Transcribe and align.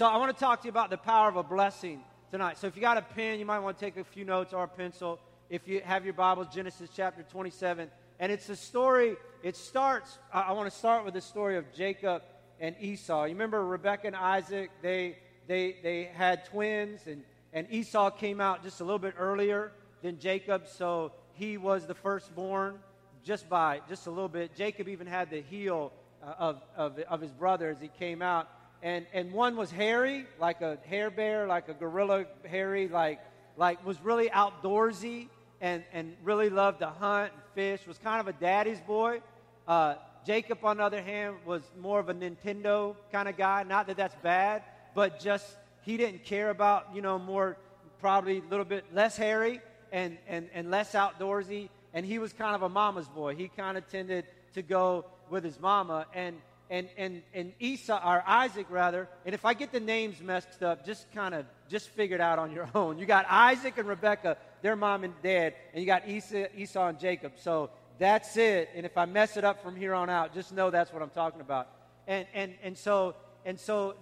So 0.00 0.06
I 0.06 0.16
want 0.16 0.34
to 0.34 0.40
talk 0.42 0.62
to 0.62 0.66
you 0.66 0.70
about 0.70 0.88
the 0.88 0.96
power 0.96 1.28
of 1.28 1.36
a 1.36 1.42
blessing 1.42 2.00
tonight. 2.30 2.56
So 2.56 2.66
if 2.66 2.74
you 2.74 2.80
got 2.80 2.96
a 2.96 3.02
pen, 3.02 3.38
you 3.38 3.44
might 3.44 3.58
want 3.58 3.78
to 3.78 3.84
take 3.84 3.98
a 3.98 4.04
few 4.04 4.24
notes 4.24 4.54
or 4.54 4.64
a 4.64 4.66
pencil. 4.66 5.18
If 5.50 5.68
you 5.68 5.82
have 5.84 6.06
your 6.06 6.14
Bibles, 6.14 6.46
Genesis 6.54 6.88
chapter 6.96 7.22
27. 7.22 7.90
And 8.18 8.32
it's 8.32 8.48
a 8.48 8.56
story, 8.56 9.16
it 9.42 9.56
starts, 9.56 10.18
I 10.32 10.52
want 10.52 10.72
to 10.72 10.78
start 10.78 11.04
with 11.04 11.12
the 11.12 11.20
story 11.20 11.58
of 11.58 11.70
Jacob 11.74 12.22
and 12.60 12.76
Esau. 12.80 13.24
You 13.24 13.34
remember 13.34 13.62
Rebecca 13.62 14.06
and 14.06 14.16
Isaac, 14.16 14.70
they, 14.80 15.18
they, 15.46 15.76
they 15.82 16.04
had 16.04 16.46
twins, 16.46 17.06
and, 17.06 17.22
and 17.52 17.66
Esau 17.70 18.08
came 18.08 18.40
out 18.40 18.62
just 18.62 18.80
a 18.80 18.84
little 18.84 18.98
bit 18.98 19.16
earlier 19.18 19.70
than 20.00 20.18
Jacob, 20.18 20.66
so 20.66 21.12
he 21.34 21.58
was 21.58 21.86
the 21.86 21.94
firstborn 21.94 22.78
just 23.22 23.50
by 23.50 23.82
just 23.86 24.06
a 24.06 24.10
little 24.10 24.30
bit. 24.30 24.56
Jacob 24.56 24.88
even 24.88 25.06
had 25.06 25.28
the 25.28 25.42
heel 25.42 25.92
uh, 26.22 26.32
of, 26.38 26.62
of, 26.74 26.98
of 27.00 27.20
his 27.20 27.32
brother 27.32 27.68
as 27.68 27.82
he 27.82 27.88
came 27.98 28.22
out. 28.22 28.48
And, 28.82 29.06
and 29.12 29.32
one 29.32 29.56
was 29.56 29.70
hairy, 29.70 30.26
like 30.38 30.60
a 30.62 30.78
hair 30.86 31.10
bear, 31.10 31.46
like 31.46 31.68
a 31.68 31.74
gorilla 31.74 32.24
hairy, 32.44 32.88
like, 32.88 33.20
like 33.56 33.84
was 33.84 34.00
really 34.00 34.30
outdoorsy 34.30 35.28
and, 35.60 35.84
and 35.92 36.14
really 36.24 36.48
loved 36.48 36.80
to 36.80 36.86
hunt 36.86 37.32
and 37.32 37.42
fish, 37.54 37.86
was 37.86 37.98
kind 37.98 38.20
of 38.20 38.28
a 38.28 38.32
daddy's 38.32 38.80
boy. 38.80 39.20
Uh, 39.68 39.96
Jacob, 40.26 40.64
on 40.64 40.78
the 40.78 40.82
other 40.82 41.02
hand, 41.02 41.36
was 41.44 41.62
more 41.80 42.00
of 42.00 42.08
a 42.08 42.14
Nintendo 42.14 42.94
kind 43.12 43.28
of 43.28 43.36
guy. 43.36 43.62
Not 43.64 43.86
that 43.88 43.96
that's 43.96 44.16
bad, 44.22 44.62
but 44.94 45.20
just 45.20 45.56
he 45.82 45.96
didn't 45.96 46.24
care 46.24 46.50
about, 46.50 46.88
you 46.94 47.02
know, 47.02 47.18
more, 47.18 47.56
probably 48.00 48.38
a 48.38 48.50
little 48.50 48.64
bit 48.64 48.84
less 48.94 49.16
hairy 49.16 49.60
and, 49.92 50.16
and, 50.26 50.48
and 50.54 50.70
less 50.70 50.92
outdoorsy 50.92 51.68
and 51.92 52.06
he 52.06 52.18
was 52.18 52.32
kind 52.32 52.54
of 52.54 52.62
a 52.62 52.68
mama's 52.68 53.08
boy. 53.08 53.34
He 53.34 53.48
kind 53.48 53.76
of 53.76 53.88
tended 53.88 54.26
to 54.54 54.62
go 54.62 55.04
with 55.28 55.44
his 55.44 55.58
mama. 55.60 56.06
And, 56.14 56.36
and, 56.70 56.88
and, 56.96 57.22
and 57.34 57.52
Esau, 57.58 58.00
or 58.02 58.22
Isaac 58.26 58.66
rather, 58.70 59.08
and 59.26 59.34
if 59.34 59.44
I 59.44 59.54
get 59.54 59.72
the 59.72 59.80
names 59.80 60.20
messed 60.22 60.62
up, 60.62 60.86
just 60.86 61.10
kind 61.12 61.34
of, 61.34 61.44
just 61.68 61.88
figure 61.88 62.14
it 62.14 62.20
out 62.20 62.38
on 62.38 62.52
your 62.52 62.68
own. 62.74 62.98
You 62.98 63.06
got 63.06 63.26
Isaac 63.28 63.76
and 63.76 63.88
Rebecca, 63.88 64.36
their 64.62 64.76
mom 64.76 65.02
and 65.02 65.12
dad, 65.22 65.54
and 65.74 65.82
you 65.82 65.86
got 65.86 66.08
Esau, 66.08 66.44
Esau 66.56 66.86
and 66.86 66.98
Jacob. 66.98 67.32
So 67.36 67.70
that's 67.98 68.36
it. 68.36 68.70
And 68.74 68.86
if 68.86 68.96
I 68.96 69.04
mess 69.04 69.36
it 69.36 69.44
up 69.44 69.62
from 69.62 69.74
here 69.74 69.94
on 69.94 70.08
out, 70.08 70.32
just 70.32 70.52
know 70.52 70.70
that's 70.70 70.92
what 70.92 71.02
I'm 71.02 71.10
talking 71.10 71.40
about. 71.40 71.68
And, 72.06 72.26
and, 72.32 72.54
and 72.62 72.78
so, 72.78 73.16
and 73.44 73.58
so 73.58 73.96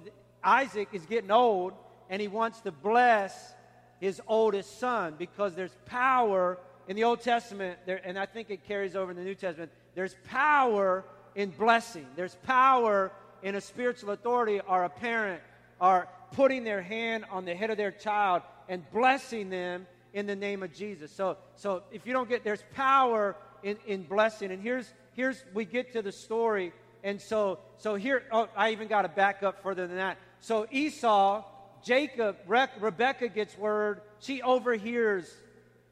Isaac 0.44 0.88
is 0.92 1.06
getting 1.06 1.30
old, 1.30 1.72
and 2.10 2.20
he 2.20 2.28
wants 2.28 2.60
to 2.60 2.70
bless 2.70 3.54
his 3.98 4.20
oldest 4.28 4.78
son 4.78 5.14
because 5.18 5.54
there's 5.54 5.74
power 5.86 6.58
in 6.86 6.96
the 6.96 7.04
Old 7.04 7.20
Testament, 7.20 7.78
there, 7.86 8.00
and 8.02 8.18
I 8.18 8.26
think 8.26 8.50
it 8.50 8.66
carries 8.66 8.96
over 8.96 9.10
in 9.10 9.16
the 9.16 9.22
New 9.22 9.34
Testament, 9.34 9.70
there's 9.94 10.16
power 10.28 11.04
in 11.38 11.50
blessing. 11.50 12.04
There's 12.16 12.34
power 12.42 13.12
in 13.44 13.54
a 13.54 13.60
spiritual 13.60 14.10
authority 14.10 14.60
or 14.68 14.82
a 14.82 14.88
parent 14.88 15.40
are 15.80 16.08
putting 16.32 16.64
their 16.64 16.82
hand 16.82 17.24
on 17.30 17.44
the 17.44 17.54
head 17.54 17.70
of 17.70 17.76
their 17.76 17.92
child 17.92 18.42
and 18.68 18.82
blessing 18.90 19.48
them 19.48 19.86
in 20.12 20.26
the 20.26 20.34
name 20.34 20.64
of 20.64 20.74
Jesus. 20.74 21.12
So, 21.12 21.36
so 21.54 21.84
if 21.92 22.04
you 22.06 22.12
don't 22.12 22.28
get, 22.28 22.42
there's 22.42 22.64
power 22.74 23.36
in, 23.62 23.78
in 23.86 24.02
blessing. 24.02 24.50
And 24.50 24.60
here's, 24.60 24.92
here's, 25.12 25.44
we 25.54 25.64
get 25.64 25.92
to 25.92 26.02
the 26.02 26.10
story. 26.10 26.72
And 27.04 27.20
so, 27.20 27.60
so 27.76 27.94
here, 27.94 28.24
oh, 28.32 28.48
I 28.56 28.72
even 28.72 28.88
got 28.88 29.02
to 29.02 29.08
back 29.08 29.44
up 29.44 29.62
further 29.62 29.86
than 29.86 29.98
that. 29.98 30.18
So 30.40 30.66
Esau, 30.72 31.44
Jacob, 31.84 32.36
Re- 32.48 32.66
Rebecca 32.80 33.28
gets 33.28 33.56
word. 33.56 34.00
She 34.18 34.42
overhears 34.42 35.32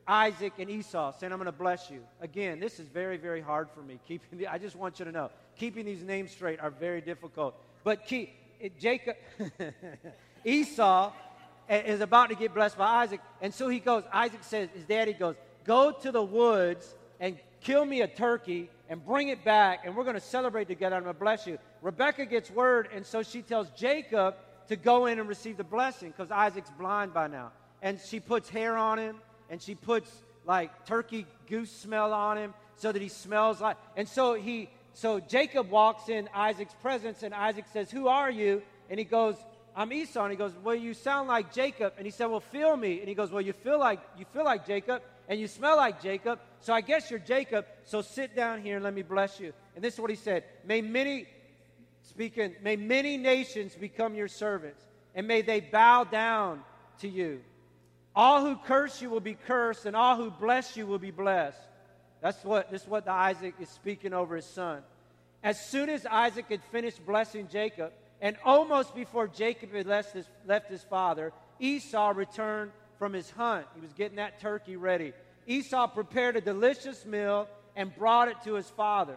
Isaac 0.09 0.53
and 0.59 0.71
Esau, 0.71 1.12
saying, 1.19 1.33
I'm 1.33 1.39
going 1.39 1.47
to 1.47 1.53
bless 1.53 1.91
you. 1.91 2.01
Again, 2.21 2.61
this 2.61 2.79
is 2.79 2.87
very, 2.89 3.17
very 3.17 3.41
hard 3.41 3.69
for 3.75 3.83
me. 3.83 3.99
Keeping 4.09 4.39
the, 4.39 4.48
I 4.48 4.59
just 4.59 4.77
want 4.77 4.98
you 4.98 5.05
to 5.05 5.13
know, 5.13 5.31
keeping 5.57 5.85
these 5.85 6.03
names 6.03 6.31
straight 6.31 6.61
are 6.61 6.71
very 6.71 7.01
difficult. 7.01 7.55
But 7.83 8.07
keep, 8.07 8.35
it, 8.61 8.79
Jacob, 8.79 9.17
Esau 10.45 11.13
is 11.69 12.01
about 12.01 12.29
to 12.29 12.37
get 12.37 12.55
blessed 12.55 12.79
by 12.79 12.87
Isaac. 13.03 13.21
And 13.41 13.53
so 13.53 13.69
he 13.69 13.81
goes, 13.81 14.05
Isaac 14.13 14.43
says, 14.43 14.69
his 14.75 14.85
daddy 14.85 15.13
goes, 15.13 15.35
Go 15.65 15.91
to 15.91 16.13
the 16.13 16.23
woods 16.23 16.95
and 17.19 17.39
kill 17.61 17.85
me 17.85 18.03
a 18.03 18.07
turkey 18.07 18.70
and 18.89 19.05
bring 19.05 19.29
it 19.29 19.45
back, 19.45 19.80
and 19.85 19.97
we're 19.97 20.05
going 20.05 20.14
to 20.14 20.20
celebrate 20.20 20.69
together. 20.69 20.95
I'm 20.95 21.03
going 21.03 21.14
to 21.14 21.20
bless 21.20 21.47
you. 21.47 21.59
Rebecca 21.83 22.25
gets 22.25 22.51
word, 22.51 22.89
and 22.95 23.05
so 23.05 23.25
she 23.25 23.42
tells 23.42 23.69
Jacob 23.70 24.36
to 24.69 24.77
go 24.77 25.07
in 25.07 25.19
and 25.19 25.29
receive 25.29 25.57
the 25.57 25.64
blessing 25.64 26.11
because 26.11 26.30
Isaac's 26.30 26.70
blind 26.79 27.13
by 27.13 27.27
now. 27.27 27.51
And 27.83 27.98
she 28.01 28.20
puts 28.20 28.48
hair 28.48 28.77
on 28.77 28.98
him 28.98 29.17
and 29.51 29.61
she 29.61 29.74
puts 29.74 30.11
like 30.45 30.86
turkey 30.86 31.27
goose 31.48 31.70
smell 31.70 32.12
on 32.12 32.36
him 32.36 32.55
so 32.77 32.92
that 32.92 33.02
he 33.02 33.08
smells 33.08 33.61
like 33.61 33.77
and 33.96 34.08
so 34.08 34.34
he 34.34 34.68
so 34.96 35.20
Jacob 35.20 35.70
walks 35.70 36.08
in 36.08 36.27
Isaac's 36.34 36.73
presence 36.80 37.23
and 37.23 37.34
Isaac 37.34 37.67
says, 37.70 37.90
Who 37.90 38.08
are 38.08 38.30
you? 38.30 38.62
And 38.89 38.98
he 38.98 39.05
goes, 39.05 39.36
I'm 39.77 39.92
Esau. 39.92 40.23
And 40.23 40.30
he 40.30 40.39
goes, 40.39 40.52
Well, 40.64 40.74
you 40.74 40.95
sound 40.95 41.29
like 41.29 41.52
Jacob. 41.52 41.92
And 41.98 42.06
he 42.06 42.11
said, 42.11 42.27
Well, 42.27 42.40
feel 42.40 42.74
me. 42.74 43.01
And 43.01 43.08
he 43.08 43.14
goes, 43.14 43.30
Well, 43.30 43.42
you 43.42 43.52
feel 43.52 43.79
like 43.79 44.01
you 44.17 44.24
feel 44.33 44.45
like 44.45 44.67
Jacob 44.67 45.02
and 45.29 45.39
you 45.39 45.48
smell 45.48 45.77
like 45.77 46.01
Jacob. 46.01 46.39
So 46.61 46.73
I 46.73 46.80
guess 46.80 47.11
you're 47.11 47.20
Jacob. 47.20 47.67
So 47.85 48.01
sit 48.01 48.35
down 48.35 48.62
here 48.62 48.77
and 48.77 48.85
let 48.85 48.95
me 48.95 49.02
bless 49.02 49.39
you. 49.39 49.52
And 49.74 49.85
this 49.85 49.95
is 49.95 50.01
what 50.01 50.08
he 50.08 50.17
said. 50.17 50.45
May 50.64 50.80
many 50.80 51.27
speaking, 52.08 52.55
may 52.62 52.77
many 52.77 53.18
nations 53.18 53.74
become 53.74 54.14
your 54.14 54.29
servants, 54.29 54.83
and 55.14 55.29
may 55.29 55.42
they 55.42 55.61
bow 55.61 56.05
down 56.05 56.62
to 57.01 57.08
you. 57.08 57.42
All 58.17 58.41
who 58.41 58.57
curse 58.57 59.03
you 59.03 59.11
will 59.11 59.21
be 59.21 59.37
cursed, 59.47 59.85
and 59.85 59.95
all 59.95 60.17
who 60.17 60.31
bless 60.31 60.75
you 60.75 60.87
will 60.87 60.99
be 60.99 61.11
blessed. 61.11 61.61
That's 62.23 62.43
what 62.43 62.71
this 62.71 62.83
is 62.83 62.89
what 62.89 63.05
the 63.05 63.13
Isaac 63.13 63.55
is 63.61 63.69
speaking 63.69 64.15
over 64.15 64.37
his 64.37 64.47
son. 64.47 64.83
As 65.43 65.61
soon 65.61 65.91
as 65.91 66.07
Isaac 66.07 66.47
had 66.49 66.65
finished 66.73 67.05
blessing 67.05 67.47
Jacob, 67.53 67.93
and 68.23 68.39
almost 68.43 68.95
before 68.95 69.29
Jacob 69.29 69.75
had 69.75 69.87
left 69.87 70.15
his, 70.15 70.27
left 70.47 70.71
his 70.71 70.83
father, 70.83 71.33
Esau 71.61 72.15
returned 72.17 72.73
from 72.99 73.13
his 73.13 73.31
hunt. 73.31 73.67
He 73.75 73.83
was 73.83 73.93
getting 73.93 74.17
that 74.17 74.41
turkey 74.41 74.77
ready. 74.77 75.13
Esau 75.47 75.87
prepared 75.87 76.37
a 76.37 76.41
delicious 76.41 77.05
meal 77.05 77.48
and 77.77 77.95
brought 77.95 78.29
it 78.29 78.37
to 78.45 78.55
his 78.55 78.69
father. 78.71 79.17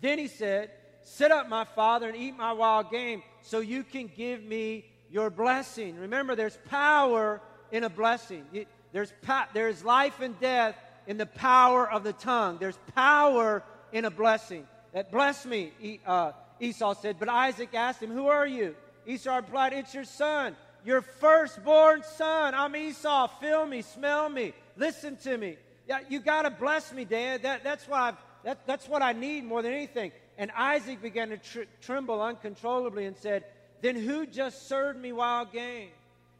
Then 0.00 0.18
he 0.18 0.26
said, 0.26 0.72
Sit 1.02 1.30
up, 1.30 1.48
my 1.48 1.64
father, 1.64 2.08
and 2.08 2.16
eat 2.16 2.36
my 2.36 2.52
wild 2.52 2.90
game 2.90 3.22
so 3.42 3.60
you 3.60 3.84
can 3.84 4.10
give 4.16 4.42
me 4.42 4.84
your 5.08 5.30
blessing. 5.30 5.96
Remember, 5.96 6.34
there's 6.34 6.58
power 6.68 7.40
in 7.72 7.84
a 7.84 7.88
blessing. 7.88 8.44
There's, 8.92 9.12
there's 9.52 9.84
life 9.84 10.20
and 10.20 10.38
death 10.40 10.76
in 11.06 11.18
the 11.18 11.26
power 11.26 11.90
of 11.90 12.04
the 12.04 12.12
tongue. 12.12 12.58
There's 12.58 12.78
power 12.94 13.62
in 13.92 14.04
a 14.04 14.10
blessing. 14.10 14.66
That 14.92 15.10
bless 15.10 15.44
me, 15.44 16.00
uh, 16.06 16.32
Esau 16.60 16.94
said. 16.94 17.16
But 17.18 17.28
Isaac 17.28 17.74
asked 17.74 18.02
him, 18.02 18.10
Who 18.10 18.28
are 18.28 18.46
you? 18.46 18.74
Esau 19.06 19.36
replied, 19.36 19.72
It's 19.72 19.94
your 19.94 20.04
son, 20.04 20.56
your 20.84 21.02
firstborn 21.02 22.02
son. 22.16 22.54
I'm 22.54 22.74
Esau. 22.74 23.28
Feel 23.40 23.66
me, 23.66 23.82
smell 23.82 24.28
me, 24.28 24.52
listen 24.76 25.16
to 25.18 25.36
me. 25.36 25.56
Yeah, 25.88 26.00
you 26.08 26.20
got 26.20 26.42
to 26.42 26.50
bless 26.50 26.92
me, 26.92 27.04
Dad. 27.04 27.42
That, 27.42 27.62
that's, 27.62 27.86
what 27.86 28.00
I've, 28.00 28.16
that, 28.44 28.66
that's 28.66 28.88
what 28.88 29.02
I 29.02 29.12
need 29.12 29.44
more 29.44 29.62
than 29.62 29.72
anything. 29.72 30.12
And 30.38 30.50
Isaac 30.56 31.00
began 31.00 31.28
to 31.28 31.38
tr- 31.38 31.68
tremble 31.80 32.20
uncontrollably 32.20 33.06
and 33.06 33.16
said, 33.16 33.44
Then 33.82 33.96
who 33.96 34.26
just 34.26 34.68
served 34.68 35.00
me 35.00 35.12
wild 35.12 35.52
game? 35.52 35.90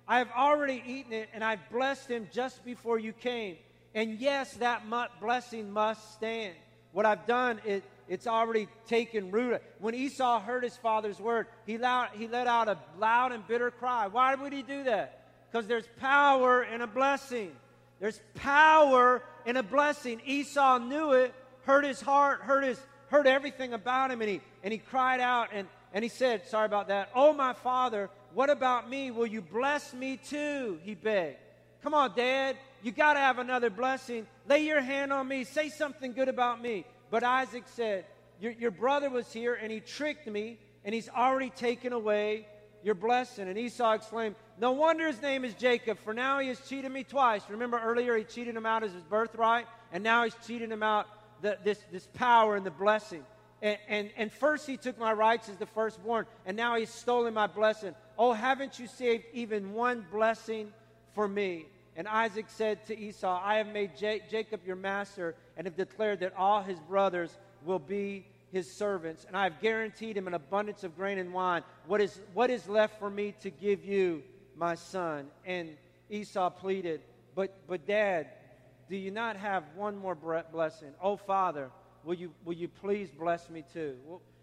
I 0.09 0.19
have 0.19 0.31
already 0.37 0.83
eaten 0.87 1.13
it, 1.13 1.29
and 1.33 1.43
I've 1.43 1.69
blessed 1.71 2.09
him 2.09 2.29
just 2.33 2.65
before 2.65 2.99
you 2.99 3.13
came. 3.13 3.57
And 3.95 4.19
yes, 4.19 4.55
that 4.55 4.83
blessing 5.21 5.73
must 5.73 6.13
stand. 6.15 6.55
What 6.93 7.07
I've 7.07 7.27
done, 7.27 7.61
it, 7.65 7.83
it's 8.09 8.27
already 8.27 8.69
taken 8.87 9.31
root. 9.31 9.61
When 9.81 9.95
Esau 9.95 10.41
heard 10.41 10.63
his 10.63 10.77
father's 10.77 11.19
word, 11.19 11.47
he, 11.67 11.79
loud, 11.79 12.11
he 12.13 12.29
let 12.29 12.47
out 12.47 12.69
a 12.69 12.79
loud 12.99 13.33
and 13.33 13.47
bitter 13.47 13.71
cry. 13.71 14.07
Why 14.07 14.35
would 14.35 14.53
he 14.53 14.63
do 14.63 14.85
that? 14.85 15.25
Because 15.51 15.67
there's 15.67 15.89
power 15.99 16.63
in 16.63 16.83
a 16.83 16.87
blessing. 16.87 17.53
There's 17.99 18.21
power 18.35 19.23
in 19.45 19.57
a 19.57 19.63
blessing. 19.63 20.21
Esau 20.25 20.79
knew 20.79 21.13
it, 21.13 21.35
hurt 21.63 21.85
his 21.85 22.01
heart, 22.01 22.41
hurt 22.43 22.65
his 22.65 22.81
hurt 23.09 23.27
everything 23.27 23.73
about 23.73 24.11
him, 24.11 24.21
and 24.21 24.31
he 24.31 24.41
and 24.63 24.73
he 24.73 24.79
cried 24.79 25.21
out 25.21 25.51
and, 25.53 25.69
and 25.93 26.03
he 26.03 26.09
said, 26.09 26.47
Sorry 26.47 26.67
about 26.67 26.89
that. 26.89 27.11
Oh 27.15 27.33
my 27.33 27.53
father, 27.53 28.11
what 28.37 28.51
about 28.51 28.91
me? 28.91 29.11
Will 29.11 29.27
you 29.27 29.41
bless 29.41 29.95
me 29.95 30.19
too? 30.19 30.79
He 30.83 30.95
begged. 30.95 31.39
Come 31.83 31.95
on, 31.95 32.15
Dad. 32.15 32.59
You 32.83 32.93
got 32.93 33.15
to 33.15 33.19
have 33.19 33.39
another 33.39 33.71
blessing. 33.71 34.27
Lay 34.47 34.67
your 34.67 34.83
hand 34.83 35.11
on 35.11 35.27
me. 35.27 35.45
Say 35.45 35.71
something 35.71 36.13
good 36.13 36.29
about 36.29 36.61
me. 36.61 36.85
But 37.11 37.25
Isaac 37.25 37.65
said, 37.65 38.05
your, 38.39 38.53
your 38.53 38.73
brother 38.73 39.09
was 39.09 39.33
here 39.33 39.55
and 39.55 39.73
he 39.73 39.81
tricked 39.81 40.27
me 40.27 40.59
and 40.85 40.95
he's 40.95 41.09
already 41.09 41.49
taken 41.49 41.95
away 41.95 42.47
your 42.85 42.95
blessing. 42.95 43.49
And 43.49 43.57
Esau 43.57 43.93
exclaimed, 43.93 44.37
No 44.61 44.73
wonder 44.73 45.07
his 45.07 45.23
name 45.23 45.43
is 45.43 45.55
Jacob, 45.55 45.99
for 46.05 46.13
now 46.13 46.39
he 46.39 46.49
has 46.49 46.61
cheated 46.69 46.93
me 46.93 47.05
twice. 47.05 47.41
Remember 47.49 47.81
earlier 47.83 48.19
he 48.19 48.25
cheated 48.25 48.55
him 48.55 48.67
out 48.67 48.85
as 48.85 48.93
his 48.93 49.03
birthright, 49.05 49.67
and 49.93 50.05
now 50.05 50.25
he's 50.25 50.37
cheating 50.47 50.71
him 50.71 50.83
out 50.83 51.07
the, 51.41 51.57
this, 51.65 51.83
this 51.91 52.07
power 52.13 52.55
and 52.55 52.67
the 52.67 52.71
blessing. 52.71 53.25
And, 53.63 53.79
and, 53.89 54.11
and 54.17 54.33
first 54.33 54.67
he 54.67 54.77
took 54.77 54.99
my 54.99 55.13
rights 55.13 55.49
as 55.49 55.57
the 55.57 55.67
firstborn, 55.67 56.27
and 56.45 56.57
now 56.57 56.77
he's 56.77 56.91
stolen 56.91 57.35
my 57.35 57.47
blessing. 57.47 57.95
Oh, 58.19 58.33
haven't 58.33 58.79
you 58.79 58.87
saved 58.87 59.25
even 59.33 59.73
one 59.73 60.07
blessing 60.11 60.73
for 61.15 61.27
me? 61.27 61.67
And 61.97 62.07
Isaac 62.07 62.47
said 62.49 62.85
to 62.87 62.99
Esau, 62.99 63.41
I 63.43 63.57
have 63.57 63.69
made 63.69 63.97
J- 63.97 64.23
Jacob 64.31 64.61
your 64.67 64.77
master 64.77 65.35
and 65.57 65.67
have 65.67 65.77
declared 65.77 66.21
that 66.21 66.35
all 66.37 66.63
his 66.63 66.79
brothers 66.81 67.37
will 67.65 67.79
be 67.79 68.27
his 68.53 68.71
servants, 68.71 69.25
and 69.27 69.37
I 69.37 69.45
have 69.45 69.61
guaranteed 69.61 70.17
him 70.17 70.27
an 70.27 70.35
abundance 70.35 70.85
of 70.85 70.97
grain 70.97 71.19
and 71.19 71.33
wine. 71.33 71.63
What 71.87 72.01
is, 72.01 72.21
what 72.33 72.51
is 72.51 72.69
left 72.69 72.99
for 72.99 73.11
me 73.11 73.35
to 73.41 73.51
give 73.51 73.85
you, 73.85 74.23
my 74.57 74.75
son? 74.75 75.27
And 75.45 75.71
Esau 76.11 76.51
pleaded, 76.51 77.01
But, 77.35 77.55
but 77.67 77.87
dad, 77.87 78.29
do 78.89 78.97
you 78.97 79.11
not 79.11 79.37
have 79.37 79.65
one 79.75 79.97
more 79.97 80.15
blessing? 80.15 80.91
Oh, 81.03 81.17
father, 81.17 81.71
will 82.07 82.15
you, 82.15 82.31
will 82.45 82.55
you 82.55 82.69
please 82.69 83.11
bless 83.11 83.51
me 83.51 83.65
too? 83.73 83.97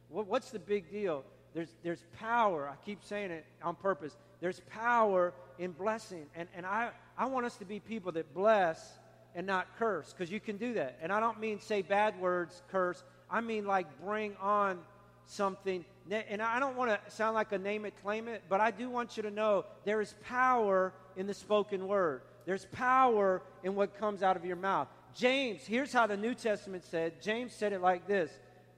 what's 0.09 0.51
the 0.51 0.59
big 0.59 0.91
deal? 0.91 1.23
There's, 1.55 1.73
there's 1.81 2.03
power. 2.19 2.69
I 2.69 2.75
keep 2.85 3.03
saying 3.03 3.31
it 3.31 3.45
on 3.63 3.75
purpose. 3.75 4.15
There's 4.41 4.59
power 4.69 5.33
in 5.57 5.71
blessing. 5.71 6.25
And, 6.35 6.47
and 6.55 6.67
I, 6.67 6.89
I 7.17 7.25
want 7.25 7.47
us 7.47 7.55
to 7.57 7.65
be 7.65 7.79
people 7.79 8.11
that 8.11 8.31
bless 8.33 8.99
and 9.33 9.47
not 9.47 9.67
curse 9.79 10.13
because 10.13 10.31
you 10.31 10.39
can 10.39 10.57
do 10.57 10.73
that. 10.75 10.99
And 11.01 11.11
I 11.11 11.19
don't 11.19 11.39
mean 11.39 11.59
say 11.59 11.81
bad 11.81 12.19
words, 12.19 12.61
curse. 12.69 13.03
I 13.31 13.41
mean 13.41 13.65
like 13.65 13.87
bring 14.03 14.35
on 14.39 14.79
something. 15.25 15.85
And 16.11 16.41
I 16.41 16.59
don't 16.59 16.75
want 16.75 16.91
to 16.91 17.11
sound 17.11 17.33
like 17.33 17.51
a 17.53 17.57
name 17.57 17.85
it, 17.85 17.93
claim 18.03 18.27
it, 18.27 18.43
but 18.49 18.61
I 18.61 18.69
do 18.69 18.89
want 18.89 19.17
you 19.17 19.23
to 19.23 19.31
know 19.31 19.65
there 19.85 20.01
is 20.01 20.13
power 20.25 20.93
in 21.15 21.25
the 21.25 21.33
spoken 21.33 21.87
word. 21.87 22.21
There's 22.45 22.65
power 22.65 23.41
in 23.63 23.73
what 23.73 23.97
comes 23.97 24.21
out 24.21 24.35
of 24.35 24.45
your 24.45 24.57
mouth. 24.57 24.89
James, 25.15 25.61
here's 25.65 25.93
how 25.93 26.07
the 26.07 26.17
New 26.17 26.33
Testament 26.33 26.83
said. 26.85 27.21
James 27.21 27.53
said 27.53 27.73
it 27.73 27.81
like 27.81 28.07
this 28.07 28.31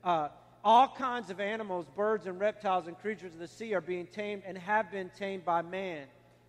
uh, 0.03 0.29
All 0.63 0.87
kinds 0.87 1.29
of 1.29 1.39
animals, 1.39 1.85
birds, 1.95 2.25
and 2.25 2.39
reptiles 2.39 2.87
and 2.87 2.97
creatures 2.99 3.33
of 3.33 3.39
the 3.39 3.47
sea 3.47 3.73
are 3.73 3.81
being 3.81 4.07
tamed 4.07 4.43
and 4.45 4.57
have 4.57 4.91
been 4.91 5.09
tamed 5.17 5.45
by 5.45 5.61
man. 5.61 6.05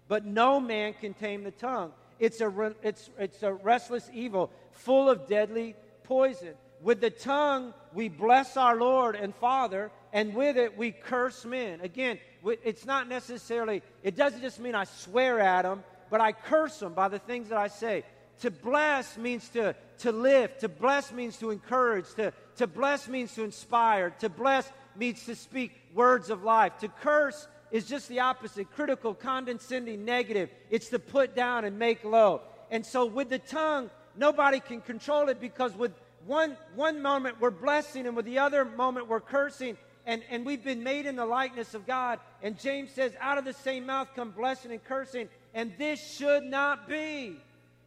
But 0.09 0.25
no 0.25 0.61
man 0.61 0.95
can 0.95 1.15
tame 1.15 1.45
the 1.45 1.51
tongue. 1.51 1.93
It's 2.19 2.41
a, 2.41 2.49
re- 2.49 2.75
it's, 2.83 3.11
it's 3.19 3.43
a 3.43 3.53
restless 3.53 4.09
evil, 4.13 4.51
full 4.73 5.09
of 5.09 5.27
deadly 5.29 5.75
poison. 6.05 6.55
With 6.81 7.01
the 7.01 7.11
tongue, 7.11 7.75
we 7.93 8.09
bless 8.09 8.57
our 8.57 8.77
Lord 8.77 9.17
and 9.17 9.35
Father, 9.35 9.91
and 10.13 10.35
with 10.35 10.57
it, 10.57 10.77
we 10.77 10.93
curse 10.93 11.45
men. 11.45 11.81
Again, 11.81 12.19
it's 12.45 12.85
not 12.85 13.09
necessarily, 13.09 13.83
it 14.03 14.17
doesn't 14.17 14.41
just 14.41 14.61
mean 14.61 14.75
I 14.75 14.85
swear 14.85 15.41
at 15.41 15.63
them, 15.63 15.83
but 16.11 16.21
I 16.21 16.33
curse 16.33 16.79
them 16.79 16.95
by 16.95 17.09
the 17.09 17.19
things 17.19 17.49
that 17.49 17.59
I 17.59 17.69
say. 17.69 18.05
To 18.41 18.51
bless 18.51 19.17
means 19.17 19.49
to, 19.51 19.75
to 19.99 20.13
lift. 20.13 20.61
To 20.61 20.69
bless 20.69 21.13
means 21.13 21.39
to 21.39 21.51
encourage. 21.51 22.13
To, 22.15 22.33
to 22.57 22.67
bless 22.67 23.09
means 23.09 23.35
to 23.35 23.45
inspire. 23.45 24.11
To 24.21 24.29
bless 24.29 24.71
means 24.97 25.25
to 25.25 25.35
speak 25.35 25.73
words 25.95 26.31
of 26.31 26.43
life. 26.43 26.79
To 26.81 26.89
curse 26.89 27.49
is 27.71 27.87
just 27.87 28.09
the 28.09 28.21
opposite 28.21 28.71
critical, 28.73 29.15
condescending, 29.15 30.05
negative. 30.05 30.51
It's 30.71 30.89
to 30.91 30.99
put 30.99 31.35
down 31.35 31.65
and 31.65 31.79
make 31.79 32.05
low. 32.05 32.43
And 32.71 32.85
so 32.85 33.07
with 33.07 33.29
the 33.29 33.39
tongue, 33.39 33.91
nobody 34.17 34.61
can 34.61 34.81
control 34.81 35.29
it 35.29 35.41
because 35.41 35.75
with 35.75 35.93
one, 36.27 36.57
one 36.75 37.03
moment 37.03 37.41
we're 37.41 37.51
blessing 37.51 38.07
and 38.07 38.17
with 38.17 38.27
the 38.27 38.39
other 38.39 38.65
moment 38.65 39.09
we're 39.09 39.21
cursing. 39.21 39.77
And, 40.05 40.23
and 40.31 40.47
we've 40.47 40.63
been 40.63 40.85
made 40.85 41.07
in 41.07 41.17
the 41.17 41.27
likeness 41.27 41.75
of 41.75 41.87
God. 41.87 42.21
And 42.43 42.59
James 42.59 42.93
says, 42.93 43.13
out 43.21 43.39
of 43.39 43.45
the 43.45 43.53
same 43.53 43.87
mouth 43.87 44.09
come 44.15 44.31
blessing 44.31 44.71
and 44.71 44.85
cursing. 44.85 45.29
And 45.53 45.73
this 45.79 46.17
should 46.17 46.45
not 46.45 46.89
be. 46.89 47.41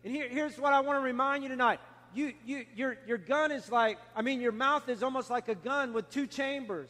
And 0.03 0.13
here, 0.13 0.27
here's 0.29 0.57
what 0.57 0.73
I 0.73 0.79
want 0.81 0.97
to 0.97 1.03
remind 1.03 1.43
you 1.43 1.49
tonight. 1.49 1.79
You, 2.13 2.33
you, 2.45 2.65
your, 2.75 2.97
your 3.05 3.17
gun 3.17 3.51
is 3.51 3.71
like, 3.71 3.97
I 4.15 4.21
mean, 4.21 4.41
your 4.41 4.51
mouth 4.51 4.89
is 4.89 5.03
almost 5.03 5.29
like 5.29 5.47
a 5.47 5.55
gun 5.55 5.93
with 5.93 6.09
two 6.09 6.25
chambers. 6.25 6.89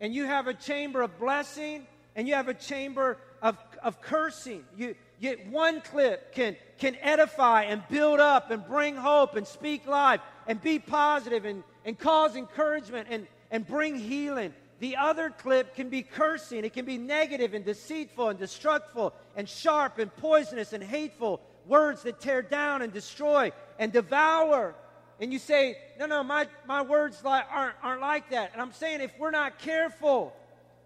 And 0.00 0.14
you 0.14 0.24
have 0.24 0.46
a 0.46 0.54
chamber 0.54 1.02
of 1.02 1.18
blessing 1.18 1.86
and 2.14 2.28
you 2.28 2.34
have 2.34 2.48
a 2.48 2.54
chamber 2.54 3.18
of, 3.40 3.56
of 3.82 4.00
cursing. 4.00 4.64
You, 4.76 4.94
you, 5.20 5.38
one 5.50 5.80
clip 5.80 6.34
can, 6.34 6.56
can 6.78 6.96
edify 7.00 7.64
and 7.64 7.82
build 7.88 8.20
up 8.20 8.50
and 8.50 8.66
bring 8.66 8.96
hope 8.96 9.36
and 9.36 9.46
speak 9.46 9.86
life 9.86 10.20
and 10.46 10.60
be 10.60 10.78
positive 10.78 11.44
and, 11.44 11.62
and 11.84 11.98
cause 11.98 12.36
encouragement 12.36 13.08
and, 13.10 13.26
and 13.50 13.66
bring 13.66 13.96
healing. 13.96 14.52
The 14.80 14.96
other 14.96 15.30
clip 15.30 15.74
can 15.74 15.88
be 15.88 16.02
cursing. 16.02 16.64
It 16.64 16.72
can 16.72 16.84
be 16.84 16.98
negative 16.98 17.54
and 17.54 17.64
deceitful 17.64 18.28
and 18.28 18.38
destructful 18.38 19.12
and 19.36 19.48
sharp 19.48 19.98
and 19.98 20.14
poisonous 20.16 20.72
and 20.72 20.82
hateful 20.82 21.40
words 21.68 22.02
that 22.02 22.20
tear 22.20 22.42
down 22.42 22.82
and 22.82 22.92
destroy 22.92 23.52
and 23.78 23.92
devour. 23.92 24.74
And 25.20 25.32
you 25.32 25.38
say, 25.38 25.76
no, 25.98 26.06
no, 26.06 26.22
my, 26.22 26.48
my 26.66 26.82
words 26.82 27.22
like, 27.22 27.44
aren't, 27.50 27.74
aren't 27.82 28.00
like 28.00 28.30
that. 28.30 28.52
And 28.52 28.62
I'm 28.62 28.72
saying 28.72 29.00
if 29.00 29.10
we're 29.18 29.30
not 29.30 29.58
careful, 29.58 30.32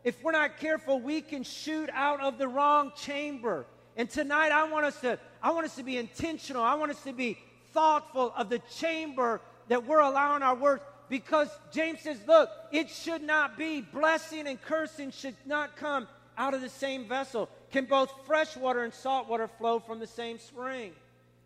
if 0.05 0.23
we're 0.23 0.33
not 0.33 0.59
careful, 0.59 1.01
we 1.01 1.21
can 1.21 1.43
shoot 1.43 1.89
out 1.93 2.21
of 2.21 2.39
the 2.39 2.49
wrong 2.49 2.93
chamber. 2.97 3.67
And 3.97 4.09
tonight 4.09 4.51
I 4.53 4.69
want 4.71 4.87
us 4.87 5.01
to 5.03 5.19
I 5.43 5.51
want 5.53 5.67
us 5.67 5.77
to 5.77 5.83
be 5.83 5.99
intentional. 5.99 6.63
I 6.63 6.75
want 6.75 6.93
us 6.93 7.03
to 7.03 7.13
be 7.13 7.37
thoughtful 7.73 8.33
of 8.37 8.49
the 8.49 8.61
chamber 8.77 9.41
that 9.69 9.87
we're 9.87 10.01
allowing 10.01 10.43
our 10.43 10.55
words 10.55 10.83
because 11.09 11.49
James 11.73 12.01
says, 12.01 12.19
look, 12.27 12.49
it 12.71 12.89
should 12.89 13.23
not 13.23 13.59
be 13.59 13.81
blessing 13.81 14.47
and 14.47 14.61
cursing 14.63 15.11
should 15.11 15.37
not 15.45 15.77
come 15.77 16.09
out 16.37 16.55
of 16.55 16.61
the 16.61 16.69
same 16.69 17.07
vessel. 17.07 17.49
Can 17.71 17.87
both 17.87 18.13
fresh 18.27 18.57
water 18.57 18.83
and 18.85 18.93
salt 18.93 19.29
water 19.29 19.49
flow 19.59 19.79
from 19.79 19.99
the 19.99 20.07
same 20.07 20.39
spring? 20.39 20.93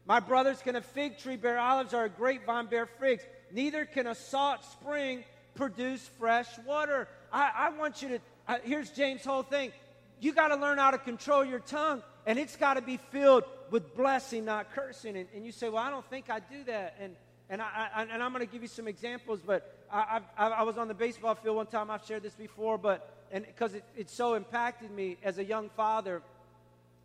My 0.06 0.20
brothers, 0.20 0.60
can 0.62 0.76
a 0.76 0.80
fig 0.80 1.18
tree 1.18 1.36
bear 1.36 1.58
olives 1.58 1.92
or 1.92 2.04
a 2.04 2.08
grapevine 2.08 2.66
bear 2.66 2.86
figs? 2.86 3.24
Neither 3.52 3.84
can 3.84 4.06
a 4.06 4.14
salt 4.14 4.64
spring 4.64 5.24
produce 5.54 6.08
fresh 6.18 6.48
water. 6.64 7.08
I, 7.32 7.50
I 7.56 7.70
want 7.70 8.02
you 8.02 8.08
to, 8.10 8.18
uh, 8.46 8.58
here's 8.62 8.90
James' 8.90 9.24
whole 9.24 9.42
thing. 9.42 9.72
You 10.20 10.32
got 10.32 10.48
to 10.48 10.56
learn 10.56 10.78
how 10.78 10.92
to 10.92 10.98
control 10.98 11.44
your 11.44 11.58
tongue, 11.58 12.02
and 12.24 12.38
it's 12.38 12.56
got 12.56 12.74
to 12.74 12.82
be 12.82 12.98
filled 13.10 13.44
with 13.70 13.96
blessing, 13.96 14.44
not 14.44 14.72
cursing. 14.72 15.16
And, 15.16 15.28
and, 15.34 15.44
you 15.44 15.52
say, 15.52 15.68
Well, 15.68 15.82
I 15.82 15.90
don't 15.90 16.08
think 16.08 16.30
I 16.30 16.38
do 16.38 16.64
that. 16.64 16.96
And, 17.00 17.16
and, 17.50 17.60
I, 17.60 17.88
I 17.94 18.02
and 18.04 18.22
I'm 18.22 18.32
going 18.32 18.46
to 18.46 18.50
give 18.50 18.62
you 18.62 18.68
some 18.68 18.88
examples, 18.88 19.40
but 19.44 19.76
I, 19.92 20.20
I, 20.38 20.48
I 20.48 20.62
was 20.62 20.78
on 20.78 20.88
the 20.88 20.94
baseball 20.94 21.34
field 21.34 21.56
one 21.56 21.66
time. 21.66 21.90
I've 21.90 22.04
shared 22.06 22.22
this 22.22 22.34
before, 22.34 22.78
but 22.78 23.15
and 23.30 23.46
because 23.46 23.74
it, 23.74 23.84
it 23.96 24.10
so 24.10 24.34
impacted 24.34 24.90
me 24.90 25.16
as 25.22 25.38
a 25.38 25.44
young 25.44 25.70
father. 25.76 26.22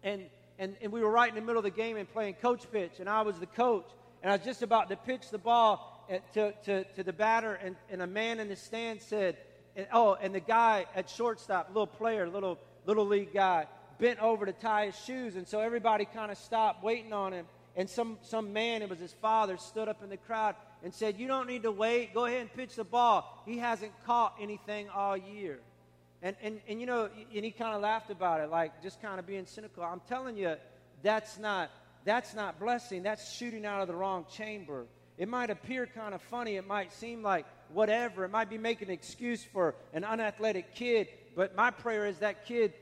And, 0.03 0.23
and, 0.57 0.75
and 0.81 0.91
we 0.91 1.01
were 1.01 1.12
right 1.12 1.29
in 1.29 1.35
the 1.35 1.41
middle 1.41 1.57
of 1.57 1.63
the 1.63 1.69
game 1.69 1.97
and 1.97 2.12
playing 2.12 2.35
coach 2.35 2.65
pitch, 2.71 2.94
and 3.00 3.09
I 3.09 3.21
was 3.21 3.39
the 3.39 3.45
coach. 3.45 3.89
And 4.21 4.31
I 4.31 4.35
was 4.35 4.45
just 4.45 4.62
about 4.62 4.89
to 4.89 4.95
pitch 4.95 5.29
the 5.31 5.39
ball 5.39 6.06
to, 6.33 6.51
to, 6.65 6.83
to 6.83 7.03
the 7.03 7.13
batter, 7.13 7.53
and, 7.53 7.75
and 7.89 8.01
a 8.01 8.07
man 8.07 8.39
in 8.39 8.47
the 8.47 8.56
stand 8.56 9.01
said, 9.01 9.38
and, 9.75 9.88
oh, 9.91 10.18
and 10.21 10.35
the 10.35 10.39
guy 10.39 10.85
at 10.95 11.09
shortstop, 11.09 11.69
little 11.69 11.88
player, 11.88 12.27
little, 12.27 12.59
little 12.85 13.06
league 13.06 13.33
guy, 13.33 13.68
bent 14.00 14.19
over 14.19 14.45
to 14.45 14.51
tie 14.51 14.88
his 14.88 15.00
shoes. 15.06 15.35
And 15.35 15.47
so 15.47 15.59
everybody 15.59 16.06
kind 16.06 16.31
of 16.31 16.38
stopped 16.38 16.83
waiting 16.83 17.13
on 17.13 17.33
him. 17.33 17.45
And 17.75 17.89
some, 17.89 18.18
some 18.23 18.51
man, 18.51 18.81
it 18.81 18.89
was 18.89 19.00
his 19.00 19.13
father, 19.13 19.57
stood 19.57 19.88
up 19.88 20.03
in 20.03 20.09
the 20.09 20.18
crowd 20.18 20.56
and 20.83 20.94
said, 20.94 21.18
You 21.18 21.27
don't 21.27 21.47
need 21.47 21.63
to 21.63 21.71
wait. 21.71 22.13
Go 22.13 22.25
ahead 22.25 22.41
and 22.41 22.53
pitch 22.53 22.75
the 22.75 22.83
ball. 22.83 23.44
He 23.45 23.59
hasn't 23.59 23.94
caught 24.06 24.35
anything 24.41 24.89
all 24.89 25.15
year. 25.15 25.59
And, 26.21 26.35
and, 26.44 26.62
and 26.68 26.79
you 26.79 26.85
know, 26.85 27.09
and 27.33 27.45
he 27.45 27.51
kind 27.51 27.73
of 27.73 27.81
laughed 27.81 28.12
about 28.12 28.41
it, 28.41 28.50
like 28.50 28.83
just 28.83 29.01
kind 29.01 29.19
of 29.19 29.25
being 29.25 29.45
cynical. 29.45 29.83
I'm 29.83 30.01
telling 30.07 30.38
you, 30.38 30.56
that's 31.01 31.40
not, 31.40 31.71
that's 32.06 32.35
not 32.35 32.59
blessing. 32.59 33.04
That's 33.04 33.33
shooting 33.33 33.66
out 33.66 33.81
of 33.81 33.87
the 33.87 33.95
wrong 33.95 34.25
chamber. 34.31 34.85
It 35.18 35.28
might 35.28 35.49
appear 35.49 35.87
kind 35.87 36.13
of 36.13 36.21
funny. 36.21 36.56
It 36.56 36.68
might 36.68 36.94
seem 36.94 37.23
like 37.23 37.45
whatever. 37.73 38.25
It 38.25 38.31
might 38.31 38.49
be 38.49 38.57
making 38.57 38.90
an 38.90 38.94
excuse 38.94 39.44
for 39.44 39.75
an 39.94 40.04
unathletic 40.04 40.75
kid. 40.75 41.07
But 41.35 41.56
my 41.56 41.71
prayer 41.71 42.06
is 42.06 42.19
that 42.19 42.45
kid, 42.45 42.73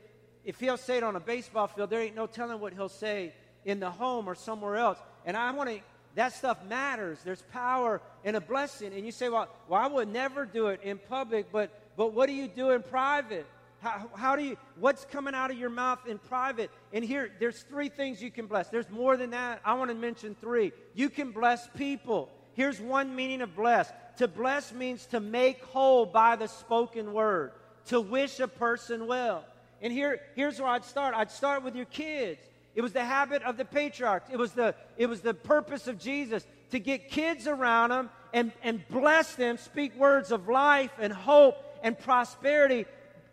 if 0.44 0.60
he'll 0.60 0.76
say 0.76 0.98
it 0.98 1.02
on 1.02 1.16
a 1.16 1.20
baseball 1.20 1.66
field, 1.66 1.90
there 1.90 2.00
ain't 2.00 2.16
no 2.16 2.26
telling 2.26 2.60
what 2.60 2.72
he'll 2.72 2.88
say 2.88 3.32
in 3.64 3.80
the 3.80 3.90
home 3.90 4.28
or 4.28 4.34
somewhere 4.34 4.76
else. 4.76 4.98
And 5.24 5.36
I 5.36 5.50
want 5.52 5.70
to, 5.70 5.80
that 6.14 6.34
stuff 6.34 6.58
matters. 6.68 7.18
There's 7.24 7.42
power 7.52 8.00
in 8.24 8.34
a 8.34 8.40
blessing. 8.40 8.92
And 8.92 9.04
you 9.06 9.12
say, 9.12 9.28
well, 9.28 9.48
well, 9.68 9.80
I 9.80 9.86
would 9.86 10.08
never 10.08 10.44
do 10.44 10.68
it 10.68 10.80
in 10.82 10.98
public, 10.98 11.52
but 11.52 11.70
but 11.96 12.12
what 12.12 12.26
do 12.26 12.32
you 12.32 12.48
do 12.48 12.70
in 12.70 12.82
private? 12.82 13.46
How, 13.80 14.10
how, 14.14 14.36
do 14.36 14.42
you, 14.42 14.56
what's 14.78 15.06
coming 15.06 15.34
out 15.34 15.50
of 15.50 15.58
your 15.58 15.70
mouth 15.70 16.00
in 16.06 16.18
private? 16.18 16.70
And 16.92 17.02
here, 17.02 17.30
there's 17.40 17.62
three 17.62 17.88
things 17.88 18.22
you 18.22 18.30
can 18.30 18.46
bless. 18.46 18.68
There's 18.68 18.90
more 18.90 19.16
than 19.16 19.30
that. 19.30 19.60
I 19.64 19.74
want 19.74 19.90
to 19.90 19.94
mention 19.94 20.34
three. 20.34 20.72
You 20.94 21.08
can 21.08 21.30
bless 21.30 21.66
people. 21.68 22.30
Here's 22.54 22.78
one 22.78 23.16
meaning 23.16 23.40
of 23.40 23.56
bless. 23.56 23.90
To 24.18 24.28
bless 24.28 24.72
means 24.72 25.06
to 25.06 25.20
make 25.20 25.62
whole 25.64 26.04
by 26.04 26.36
the 26.36 26.46
spoken 26.46 27.14
word, 27.14 27.52
to 27.86 28.00
wish 28.00 28.38
a 28.38 28.48
person 28.48 29.06
well. 29.06 29.44
And 29.80 29.90
here, 29.92 30.20
here's 30.36 30.60
where 30.60 30.68
I'd 30.68 30.84
start. 30.84 31.14
I'd 31.14 31.30
start 31.30 31.62
with 31.62 31.74
your 31.74 31.86
kids. 31.86 32.42
It 32.74 32.82
was 32.82 32.92
the 32.92 33.04
habit 33.04 33.42
of 33.44 33.56
the 33.56 33.64
patriarchs. 33.64 34.28
It 34.30 34.36
was 34.36 34.52
the, 34.52 34.74
it 34.98 35.06
was 35.06 35.22
the 35.22 35.32
purpose 35.32 35.88
of 35.88 35.98
Jesus 35.98 36.46
to 36.70 36.78
get 36.78 37.10
kids 37.10 37.46
around 37.46 37.90
them 37.90 38.10
and, 38.34 38.52
and 38.62 38.86
bless 38.88 39.34
them, 39.34 39.56
speak 39.56 39.96
words 39.96 40.30
of 40.32 40.48
life 40.48 40.92
and 40.98 41.12
hope 41.12 41.56
and 41.82 41.98
prosperity 41.98 42.86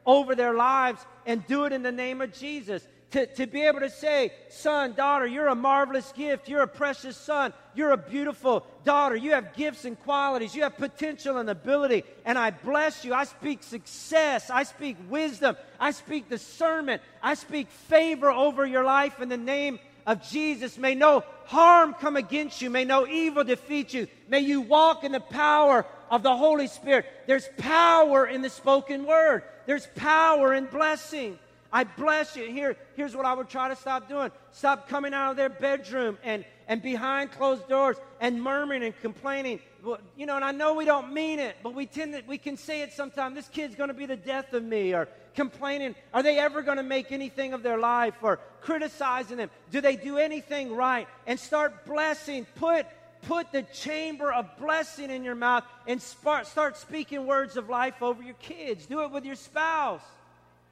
over 0.05 0.35
their 0.35 0.53
lives 0.53 1.05
and 1.25 1.45
do 1.47 1.65
it 1.65 1.73
in 1.73 1.83
the 1.83 1.91
name 1.91 2.21
of 2.21 2.33
Jesus. 2.33 2.87
To, 3.11 3.25
to 3.25 3.47
be 3.47 3.61
able 3.61 3.79
to 3.79 3.89
say, 3.89 4.33
son, 4.49 4.93
daughter, 4.93 5.25
you're 5.25 5.47
a 5.47 5.55
marvelous 5.55 6.11
gift. 6.11 6.49
You're 6.49 6.63
a 6.63 6.67
precious 6.67 7.15
son. 7.15 7.53
You're 7.73 7.91
a 7.91 7.97
beautiful 7.97 8.65
daughter. 8.83 9.15
You 9.15 9.31
have 9.31 9.53
gifts 9.55 9.85
and 9.85 9.97
qualities. 10.01 10.53
You 10.53 10.63
have 10.63 10.75
potential 10.75 11.37
and 11.37 11.49
ability. 11.49 12.03
And 12.25 12.37
I 12.37 12.51
bless 12.51 13.05
you. 13.05 13.13
I 13.13 13.23
speak 13.23 13.63
success. 13.63 14.49
I 14.49 14.63
speak 14.63 14.97
wisdom. 15.09 15.55
I 15.79 15.91
speak 15.91 16.29
discernment. 16.29 17.01
I 17.23 17.35
speak 17.35 17.69
favor 17.69 18.29
over 18.29 18.65
your 18.65 18.83
life 18.83 19.21
in 19.21 19.29
the 19.29 19.37
name 19.37 19.79
of 20.05 20.27
Jesus. 20.27 20.77
May 20.77 20.95
no 20.95 21.23
harm 21.45 21.93
come 21.93 22.17
against 22.17 22.61
you. 22.61 22.69
May 22.69 22.83
no 22.83 23.07
evil 23.07 23.45
defeat 23.45 23.93
you. 23.93 24.07
May 24.27 24.39
you 24.39 24.61
walk 24.61 25.05
in 25.05 25.13
the 25.13 25.21
power 25.21 25.85
of 26.09 26.23
the 26.23 26.35
Holy 26.35 26.67
Spirit. 26.67 27.05
There's 27.25 27.47
power 27.57 28.25
in 28.25 28.41
the 28.41 28.49
spoken 28.49 29.05
word, 29.05 29.43
there's 29.65 29.87
power 29.95 30.53
in 30.53 30.65
blessing. 30.65 31.39
I 31.71 31.83
bless 31.83 32.37
you. 32.37 32.45
Here, 32.45 32.77
here's 32.95 33.13
what 33.13 33.25
I 33.25 33.33
would 33.33 33.49
try 33.49 33.67
to 33.67 33.75
stop 33.75 34.07
doing. 34.07 34.31
Stop 34.51 34.87
coming 34.87 35.13
out 35.13 35.31
of 35.31 35.37
their 35.37 35.49
bedroom 35.49 36.17
and, 36.23 36.45
and 36.67 36.81
behind 36.81 37.33
closed 37.33 37.67
doors 37.67 37.97
and 38.21 38.41
murmuring 38.41 38.83
and 38.83 38.97
complaining. 39.01 39.59
Well, 39.83 39.99
you 40.15 40.25
know, 40.25 40.37
and 40.37 40.45
I 40.45 40.51
know 40.51 40.75
we 40.75 40.85
don't 40.85 41.13
mean 41.13 41.39
it, 41.39 41.57
but 41.63 41.73
we 41.75 41.85
tend 41.85 42.13
to, 42.13 42.23
we 42.25 42.37
can 42.37 42.55
say 42.55 42.81
it 42.81 42.93
sometimes. 42.93 43.35
This 43.35 43.49
kid's 43.49 43.75
going 43.75 43.89
to 43.89 43.93
be 43.93 44.05
the 44.05 44.15
death 44.15 44.53
of 44.53 44.63
me, 44.63 44.93
or 44.93 45.09
complaining. 45.35 45.93
Are 46.13 46.23
they 46.23 46.39
ever 46.39 46.61
going 46.61 46.77
to 46.77 46.83
make 46.83 47.11
anything 47.11 47.53
of 47.53 47.63
their 47.63 47.77
life, 47.77 48.15
or 48.21 48.39
criticizing 48.61 49.37
them? 49.37 49.49
Do 49.69 49.81
they 49.81 49.97
do 49.97 50.17
anything 50.17 50.73
right? 50.73 51.07
And 51.25 51.39
start 51.39 51.85
blessing. 51.85 52.45
Put 52.55 52.85
put 53.23 53.51
the 53.51 53.63
chamber 53.63 54.31
of 54.31 54.45
blessing 54.57 55.11
in 55.11 55.23
your 55.23 55.35
mouth 55.35 55.63
and 55.87 56.01
start 56.01 56.77
speaking 56.77 57.25
words 57.25 57.57
of 57.57 57.69
life 57.69 58.01
over 58.01 58.21
your 58.21 58.35
kids. 58.35 58.85
Do 58.85 59.01
it 59.01 59.11
with 59.11 59.25
your 59.25 59.35
spouse. 59.35 60.01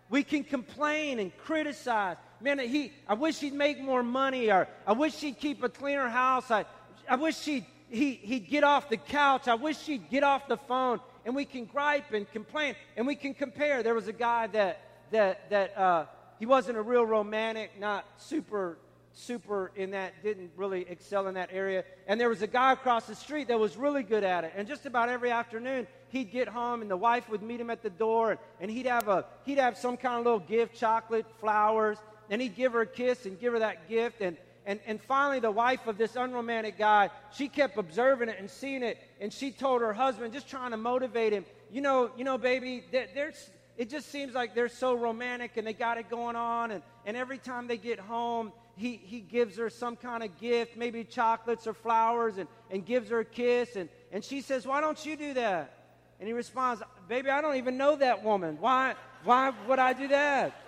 We 0.10 0.24
can 0.24 0.44
complain 0.44 1.20
and 1.20 1.36
criticize. 1.38 2.18
Man, 2.42 2.60
he, 2.60 2.92
I 3.08 3.16
wish 3.16 3.40
he'd 3.40 3.54
make 3.54 3.80
more 3.80 4.04
money, 4.04 4.52
or 4.52 4.68
I 4.86 4.92
wish 4.92 5.16
he'd 5.16 5.40
keep 5.40 5.64
a 5.64 5.70
cleaner 5.70 6.08
house. 6.08 6.52
I, 6.52 6.66
I 7.10 7.16
wish 7.16 7.44
he'd, 7.44 7.66
he, 7.90 8.14
he'd 8.14 8.48
get 8.48 8.64
off 8.64 8.90
the 8.90 8.98
couch. 8.98 9.48
I 9.48 9.56
wish 9.56 9.80
he'd 9.80 10.10
get 10.10 10.24
off 10.24 10.48
the 10.48 10.58
phone. 10.58 11.00
And 11.26 11.36
we 11.36 11.46
can 11.46 11.66
gripe 11.66 12.14
and 12.14 12.30
complain, 12.32 12.76
and 12.96 13.08
we 13.08 13.16
can 13.16 13.34
compare. 13.34 13.82
There 13.82 13.96
was 13.96 14.08
a 14.08 14.14
guy 14.14 14.46
that, 14.48 14.82
that, 15.10 15.50
that 15.50 15.76
uh, 15.76 16.06
he 16.38 16.46
wasn't 16.46 16.78
a 16.78 16.84
real 16.84 17.04
romantic, 17.04 17.80
not 17.80 18.06
super 18.18 18.78
super 19.16 19.72
in 19.76 19.92
that, 19.92 20.14
didn't 20.22 20.52
really 20.56 20.86
excel 20.90 21.28
in 21.28 21.36
that 21.36 21.50
area. 21.52 21.84
And 22.08 22.20
there 22.20 22.30
was 22.30 22.42
a 22.42 22.48
guy 22.48 22.74
across 22.74 23.08
the 23.08 23.16
street 23.16 23.48
that 23.48 23.60
was 23.60 23.78
really 23.78 24.04
good 24.04 24.24
at 24.24 24.44
it. 24.44 24.54
And 24.56 24.68
just 24.68 24.86
about 24.86 25.10
every 25.10 25.32
afternoon, 25.32 25.88
he'd 26.10 26.32
get 26.32 26.48
home 26.48 26.82
and 26.82 26.92
the 26.92 26.98
wife 26.98 27.28
would 27.30 27.42
meet 27.42 27.60
him 27.60 27.70
at 27.70 27.82
the 27.82 27.90
door 27.90 28.32
and, 28.32 28.40
and 28.60 28.70
he'd 28.70 28.86
have 28.86 29.08
a 29.08 29.26
he'd 29.46 29.58
have 29.58 29.78
some 29.78 29.98
kind 29.98 30.20
of 30.20 30.26
little 30.26 30.40
gift, 30.40 30.78
chocolate, 30.78 31.26
flowers, 31.40 31.98
and 32.30 32.42
he'd 32.42 32.56
give 32.56 32.74
her 32.74 32.82
a 32.82 32.88
kiss 32.88 33.26
and 33.26 33.40
give 33.40 33.54
her 33.54 33.60
that 33.60 33.90
gift. 33.90 34.22
And 34.22 34.38
and, 34.68 34.80
and 34.88 35.00
finally, 35.00 35.40
the 35.40 35.52
wife 35.52 35.86
of 35.86 35.98
this 35.98 36.16
unromantic 36.16 36.78
guy, 36.78 37.12
she 37.32 37.48
kept 37.48 37.78
observing 37.78 38.30
it 38.30 38.38
and 38.40 38.50
seeing 38.50 38.82
it, 38.82 38.98
and 39.22 39.32
she 39.32 39.52
told 39.52 39.82
her 39.82 39.94
husband, 39.94 40.34
just 40.34 40.50
trying 40.50 40.72
to 40.72 40.78
motivate 40.78 41.34
him, 41.34 41.46
you 41.72 41.82
know, 41.82 42.10
you 42.18 42.24
know, 42.24 42.38
baby, 42.38 42.84
there's 42.92 43.52
it 43.78 43.90
just 43.90 44.10
seems 44.10 44.34
like 44.34 44.56
they're 44.56 44.70
so 44.70 44.96
romantic 44.96 45.58
and 45.58 45.68
they 45.68 45.74
got 45.74 45.98
it 45.98 46.10
going 46.10 46.36
on, 46.36 46.72
and, 46.72 46.82
and 47.06 47.16
every 47.18 47.38
time 47.38 47.68
they 47.68 47.78
get 47.78 48.00
home, 48.00 48.52
he, 48.78 48.98
he 48.98 49.22
gives 49.22 49.58
her 49.58 49.70
some 49.70 49.96
kind 49.96 50.24
of 50.24 50.38
gift, 50.40 50.76
maybe 50.76 51.04
chocolates 51.04 51.66
or 51.66 51.74
flowers, 51.74 52.38
and, 52.38 52.48
and 52.70 52.86
gives 52.86 53.10
her 53.10 53.20
a 53.20 53.26
kiss. 53.26 53.76
And, 53.76 53.90
and 54.12 54.24
she 54.24 54.42
says, 54.42 54.68
Why 54.68 54.82
don't 54.82 55.04
you 55.06 55.16
do 55.16 55.34
that? 55.36 55.72
And 56.20 56.28
he 56.28 56.34
responds, 56.34 56.82
Baby, 57.08 57.30
I 57.30 57.42
don't 57.42 57.56
even 57.56 57.78
know 57.78 57.96
that 57.96 58.24
woman. 58.24 58.58
Why, 58.60 58.96
why 59.24 59.54
would 59.68 59.80
I 59.80 59.94
do 59.94 60.08
that? 60.10 60.62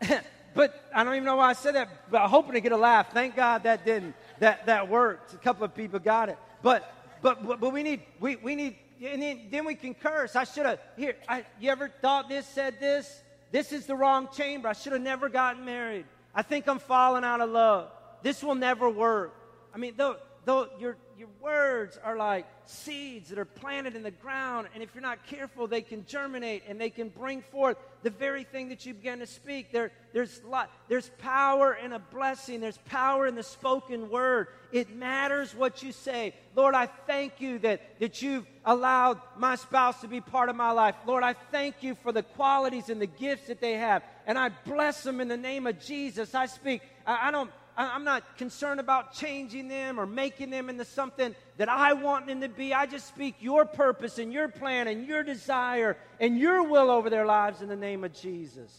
but 0.54 0.84
I 0.94 1.04
don't 1.04 1.14
even 1.14 1.26
know 1.26 1.36
why 1.36 1.50
I 1.50 1.52
said 1.52 1.74
that, 1.74 2.10
but 2.10 2.22
I'm 2.22 2.30
hoping 2.30 2.52
to 2.52 2.60
get 2.60 2.72
a 2.72 2.76
laugh. 2.76 3.12
Thank 3.12 3.36
God 3.36 3.64
that 3.64 3.84
didn't, 3.84 4.14
that, 4.38 4.66
that 4.66 4.88
worked. 4.88 5.34
A 5.34 5.38
couple 5.38 5.64
of 5.64 5.74
people 5.74 5.98
got 5.98 6.30
it. 6.30 6.38
But, 6.62 6.94
but, 7.20 7.46
but, 7.46 7.60
but 7.60 7.72
we 7.72 7.82
need, 7.82 8.02
we, 8.18 8.36
we 8.36 8.54
need, 8.54 8.76
and 9.04 9.20
then, 9.20 9.48
then 9.50 9.64
we 9.66 9.74
can 9.74 9.94
curse. 9.94 10.34
I 10.34 10.44
should 10.44 10.64
have, 10.64 10.78
here, 10.96 11.16
I, 11.28 11.44
you 11.58 11.70
ever 11.70 11.90
thought 12.00 12.28
this, 12.28 12.46
said 12.46 12.80
this? 12.80 13.22
This 13.52 13.72
is 13.72 13.86
the 13.86 13.96
wrong 13.96 14.28
chamber. 14.34 14.68
I 14.68 14.72
should 14.72 14.92
have 14.92 15.02
never 15.02 15.28
gotten 15.28 15.64
married. 15.64 16.06
I 16.34 16.42
think 16.42 16.68
I'm 16.68 16.78
falling 16.78 17.24
out 17.24 17.40
of 17.40 17.50
love. 17.50 17.90
This 18.22 18.42
will 18.42 18.54
never 18.54 18.88
work. 18.88 19.34
I 19.74 19.78
mean, 19.78 19.94
though, 19.96 20.16
though 20.44 20.68
your, 20.78 20.96
your 21.20 21.28
words 21.42 21.98
are 22.02 22.16
like 22.16 22.46
seeds 22.64 23.28
that 23.28 23.38
are 23.38 23.44
planted 23.44 23.94
in 23.94 24.02
the 24.02 24.10
ground, 24.10 24.68
and 24.72 24.82
if 24.82 24.94
you're 24.94 25.02
not 25.02 25.26
careful, 25.26 25.66
they 25.66 25.82
can 25.82 26.06
germinate 26.06 26.62
and 26.66 26.80
they 26.80 26.88
can 26.88 27.10
bring 27.10 27.42
forth 27.42 27.76
the 28.02 28.08
very 28.08 28.42
thing 28.42 28.70
that 28.70 28.86
you 28.86 28.94
began 28.94 29.18
to 29.18 29.26
speak. 29.26 29.70
There, 29.70 29.92
there's, 30.14 30.42
lot, 30.44 30.70
there's 30.88 31.10
power 31.18 31.74
in 31.74 31.92
a 31.92 31.98
blessing, 31.98 32.62
there's 32.62 32.78
power 32.86 33.26
in 33.26 33.34
the 33.34 33.42
spoken 33.42 34.08
word. 34.08 34.46
It 34.72 34.96
matters 34.96 35.54
what 35.54 35.82
you 35.82 35.92
say. 35.92 36.34
Lord, 36.56 36.74
I 36.74 36.86
thank 36.86 37.38
you 37.38 37.58
that, 37.58 37.82
that 38.00 38.22
you've 38.22 38.46
allowed 38.64 39.20
my 39.36 39.56
spouse 39.56 40.00
to 40.00 40.08
be 40.08 40.22
part 40.22 40.48
of 40.48 40.56
my 40.56 40.70
life. 40.70 40.94
Lord, 41.06 41.22
I 41.22 41.34
thank 41.52 41.82
you 41.82 41.96
for 42.02 42.12
the 42.12 42.22
qualities 42.22 42.88
and 42.88 42.98
the 42.98 43.06
gifts 43.06 43.48
that 43.48 43.60
they 43.60 43.74
have, 43.74 44.02
and 44.26 44.38
I 44.38 44.48
bless 44.64 45.02
them 45.02 45.20
in 45.20 45.28
the 45.28 45.36
name 45.36 45.66
of 45.66 45.78
Jesus. 45.80 46.34
I 46.34 46.46
speak, 46.46 46.80
I, 47.06 47.28
I 47.28 47.30
don't 47.30 47.50
I'm 47.88 48.04
not 48.04 48.36
concerned 48.36 48.80
about 48.80 49.14
changing 49.14 49.68
them 49.68 49.98
or 49.98 50.06
making 50.06 50.50
them 50.50 50.68
into 50.68 50.84
something 50.84 51.34
that 51.56 51.68
I 51.68 51.94
want 51.94 52.26
them 52.26 52.40
to 52.42 52.48
be. 52.48 52.74
I 52.74 52.86
just 52.86 53.08
speak 53.08 53.36
your 53.40 53.64
purpose 53.64 54.18
and 54.18 54.32
your 54.32 54.48
plan 54.48 54.88
and 54.88 55.06
your 55.06 55.22
desire 55.22 55.96
and 56.18 56.38
your 56.38 56.62
will 56.62 56.90
over 56.90 57.08
their 57.08 57.24
lives 57.24 57.62
in 57.62 57.68
the 57.68 57.76
name 57.76 58.04
of 58.04 58.12
Jesus. 58.12 58.70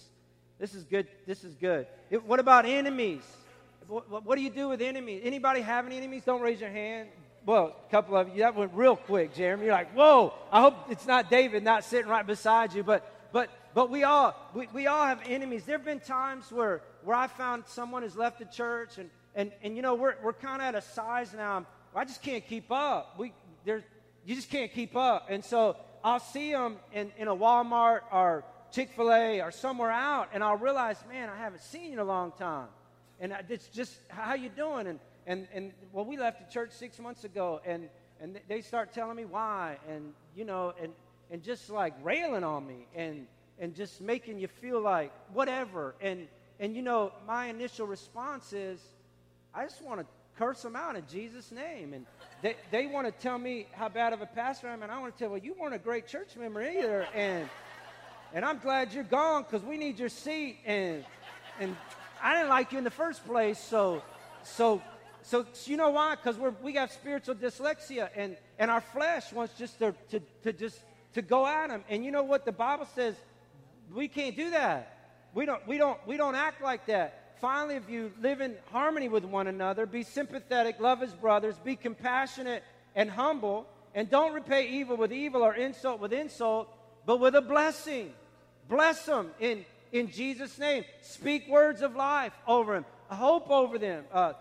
This 0.59 0.75
is 0.75 0.83
good. 0.83 1.07
This 1.25 1.43
is 1.43 1.55
good. 1.55 1.87
It, 2.09 2.23
what 2.23 2.39
about 2.39 2.65
enemies? 2.65 3.23
What, 3.87 4.25
what, 4.25 4.35
do 4.35 4.41
you 4.41 4.49
do 4.49 4.69
with 4.69 4.81
enemies? 4.81 5.21
Anybody 5.23 5.61
have 5.61 5.85
any 5.85 5.97
enemies? 5.97 6.23
Don't 6.23 6.41
raise 6.41 6.61
your 6.61 6.69
hand. 6.69 7.09
Well, 7.45 7.75
a 7.87 7.91
couple 7.91 8.15
of 8.15 8.29
you. 8.29 8.39
That 8.39 8.55
went 8.55 8.71
real 8.75 8.95
quick, 8.95 9.33
Jeremy. 9.33 9.65
You're 9.65 9.73
like, 9.73 9.93
whoa. 9.93 10.33
I 10.51 10.61
hope 10.61 10.75
it's 10.89 11.07
not 11.07 11.29
David 11.29 11.63
not 11.63 11.83
sitting 11.83 12.09
right 12.09 12.25
beside 12.25 12.73
you. 12.73 12.83
But 12.83 13.11
but 13.31 13.49
but 13.73 13.89
we 13.89 14.03
all 14.03 14.35
we, 14.53 14.67
we 14.73 14.87
all 14.87 15.05
have 15.05 15.21
enemies. 15.25 15.65
There 15.65 15.77
have 15.77 15.85
been 15.85 15.99
times 15.99 16.51
where 16.51 16.81
where 17.03 17.17
I 17.17 17.27
found 17.27 17.63
someone 17.67 18.03
has 18.03 18.15
left 18.15 18.39
the 18.39 18.45
church, 18.45 18.97
and, 18.97 19.09
and, 19.35 19.51
and 19.63 19.75
you 19.75 19.81
know, 19.81 19.95
we're, 19.95 20.15
we're 20.23 20.33
kind 20.33 20.61
of 20.61 20.67
at 20.67 20.75
a 20.75 20.81
size 20.81 21.33
now, 21.33 21.65
I 21.95 22.05
just 22.05 22.21
can't 22.21 22.45
keep 22.45 22.71
up. 22.71 23.15
We, 23.17 23.33
there's, 23.65 23.83
you 24.25 24.35
just 24.35 24.49
can't 24.49 24.71
keep 24.71 24.95
up. 24.95 25.27
And 25.29 25.43
so 25.43 25.77
I'll 26.03 26.19
see 26.19 26.51
them 26.51 26.77
in, 26.93 27.11
in 27.17 27.27
a 27.27 27.35
Walmart 27.35 28.01
or 28.11 28.43
Chick 28.71 28.91
fil 28.95 29.11
A 29.11 29.41
or 29.41 29.51
somewhere 29.51 29.91
out, 29.91 30.29
and 30.33 30.43
I'll 30.43 30.57
realize, 30.57 30.97
man, 31.09 31.29
I 31.29 31.37
haven't 31.37 31.61
seen 31.61 31.85
you 31.85 31.93
in 31.93 31.99
a 31.99 32.03
long 32.03 32.31
time. 32.37 32.67
And 33.19 33.35
it's 33.49 33.67
just, 33.67 33.93
how 34.07 34.33
you 34.33 34.49
doing? 34.49 34.87
And, 34.87 34.99
and, 35.27 35.47
and 35.53 35.71
well, 35.91 36.05
we 36.05 36.17
left 36.17 36.47
the 36.47 36.53
church 36.53 36.71
six 36.71 36.97
months 36.99 37.23
ago, 37.23 37.61
and, 37.65 37.89
and 38.21 38.39
they 38.47 38.61
start 38.61 38.93
telling 38.93 39.17
me 39.17 39.25
why, 39.25 39.77
and, 39.89 40.13
you 40.35 40.45
know, 40.45 40.73
and, 40.81 40.93
and 41.29 41.43
just 41.43 41.69
like 41.69 41.93
railing 42.03 42.43
on 42.43 42.65
me, 42.65 42.87
and, 42.95 43.27
and 43.61 43.75
just 43.75 44.01
making 44.01 44.39
you 44.39 44.47
feel 44.47 44.81
like 44.81 45.13
whatever. 45.31 45.95
And, 46.01 46.27
and 46.59 46.75
you 46.75 46.81
know, 46.81 47.13
my 47.27 47.45
initial 47.45 47.87
response 47.87 48.51
is, 48.51 48.81
I 49.53 49.63
just 49.63 49.81
want 49.83 50.01
to 50.01 50.05
curse 50.37 50.63
them 50.63 50.75
out 50.75 50.95
in 50.95 51.03
Jesus' 51.09 51.51
name. 51.51 51.93
And 51.93 52.05
they, 52.41 52.55
they 52.71 52.87
want 52.87 53.05
to 53.05 53.13
tell 53.13 53.37
me 53.37 53.67
how 53.71 53.87
bad 53.87 54.13
of 54.13 54.21
a 54.21 54.25
pastor 54.25 54.67
I 54.67 54.73
am, 54.73 54.81
and 54.81 54.91
I 54.91 54.99
want 54.99 55.15
to 55.15 55.19
tell, 55.19 55.29
well, 55.29 55.39
you 55.39 55.53
weren't 55.57 55.75
a 55.75 55.79
great 55.79 56.07
church 56.07 56.35
member 56.35 56.61
either. 56.61 57.07
And, 57.13 57.47
and 58.33 58.43
I'm 58.43 58.57
glad 58.57 58.93
you're 58.93 59.03
gone 59.03 59.43
because 59.43 59.65
we 59.65 59.77
need 59.77 59.99
your 59.99 60.09
seat. 60.09 60.57
And, 60.65 61.05
and 61.59 61.77
I 62.21 62.33
didn't 62.33 62.49
like 62.49 62.71
you 62.71 62.79
in 62.79 62.83
the 62.83 62.89
first 62.89 63.25
place. 63.27 63.59
So, 63.59 64.01
so, 64.41 64.81
so, 65.21 65.45
you 65.65 65.77
know 65.77 65.91
why? 65.91 66.15
Because 66.15 66.35
we're, 66.35 66.55
we 66.63 66.73
got 66.73 66.91
spiritual 66.91 67.35
dyslexia, 67.35 68.09
and, 68.15 68.35
and 68.57 68.71
our 68.71 68.81
flesh 68.81 69.31
wants 69.31 69.53
just 69.53 69.77
to, 69.77 69.93
to, 70.09 70.19
to 70.41 70.51
just 70.51 70.79
to 71.13 71.21
go 71.21 71.45
at 71.45 71.69
them. 71.69 71.83
And 71.89 72.03
you 72.03 72.11
know 72.11 72.23
what? 72.23 72.43
The 72.45 72.51
Bible 72.51 72.87
says 72.95 73.15
we 73.93 74.07
can't 74.07 74.35
do 74.35 74.51
that. 74.51 74.97
We 75.33 75.45
don't, 75.45 75.65
we 75.67 75.77
don't, 75.77 75.97
we 76.07 76.17
don't 76.17 76.35
act 76.35 76.61
like 76.61 76.85
that. 76.87 77.37
Finally, 77.39 77.75
if 77.75 77.89
you 77.89 78.11
live 78.21 78.41
in 78.41 78.55
harmony 78.71 79.09
with 79.09 79.25
one 79.25 79.47
another, 79.47 79.85
be 79.85 80.03
sympathetic, 80.03 80.79
love 80.79 81.01
as 81.01 81.13
brothers, 81.13 81.55
be 81.63 81.75
compassionate 81.75 82.63
and 82.95 83.09
humble, 83.09 83.65
and 83.95 84.09
don't 84.09 84.33
repay 84.33 84.67
evil 84.67 84.95
with 84.95 85.11
evil 85.11 85.41
or 85.41 85.55
insult 85.55 85.99
with 85.99 86.13
insult, 86.13 86.69
but 87.05 87.19
with 87.19 87.35
a 87.35 87.41
blessing. 87.41 88.13
Bless 88.69 89.05
them 89.05 89.31
in, 89.39 89.65
in 89.91 90.11
Jesus' 90.11 90.59
name. 90.59 90.85
Speak 91.01 91.47
words 91.49 91.81
of 91.81 91.95
life 91.95 92.33
over 92.47 92.73
them, 92.73 92.85
hope 93.09 93.49
over 93.49 93.77
them, 93.77 94.05
uh, 94.13 94.33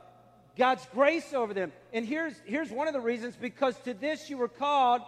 God's 0.57 0.87
grace 0.93 1.33
over 1.33 1.55
them. 1.55 1.73
And 1.93 2.05
here's, 2.05 2.35
here's 2.45 2.71
one 2.71 2.87
of 2.87 2.93
the 2.93 3.01
reasons 3.01 3.35
because 3.35 3.79
to 3.81 3.95
this 3.95 4.29
you 4.29 4.37
were 4.37 4.49
called 4.49 5.01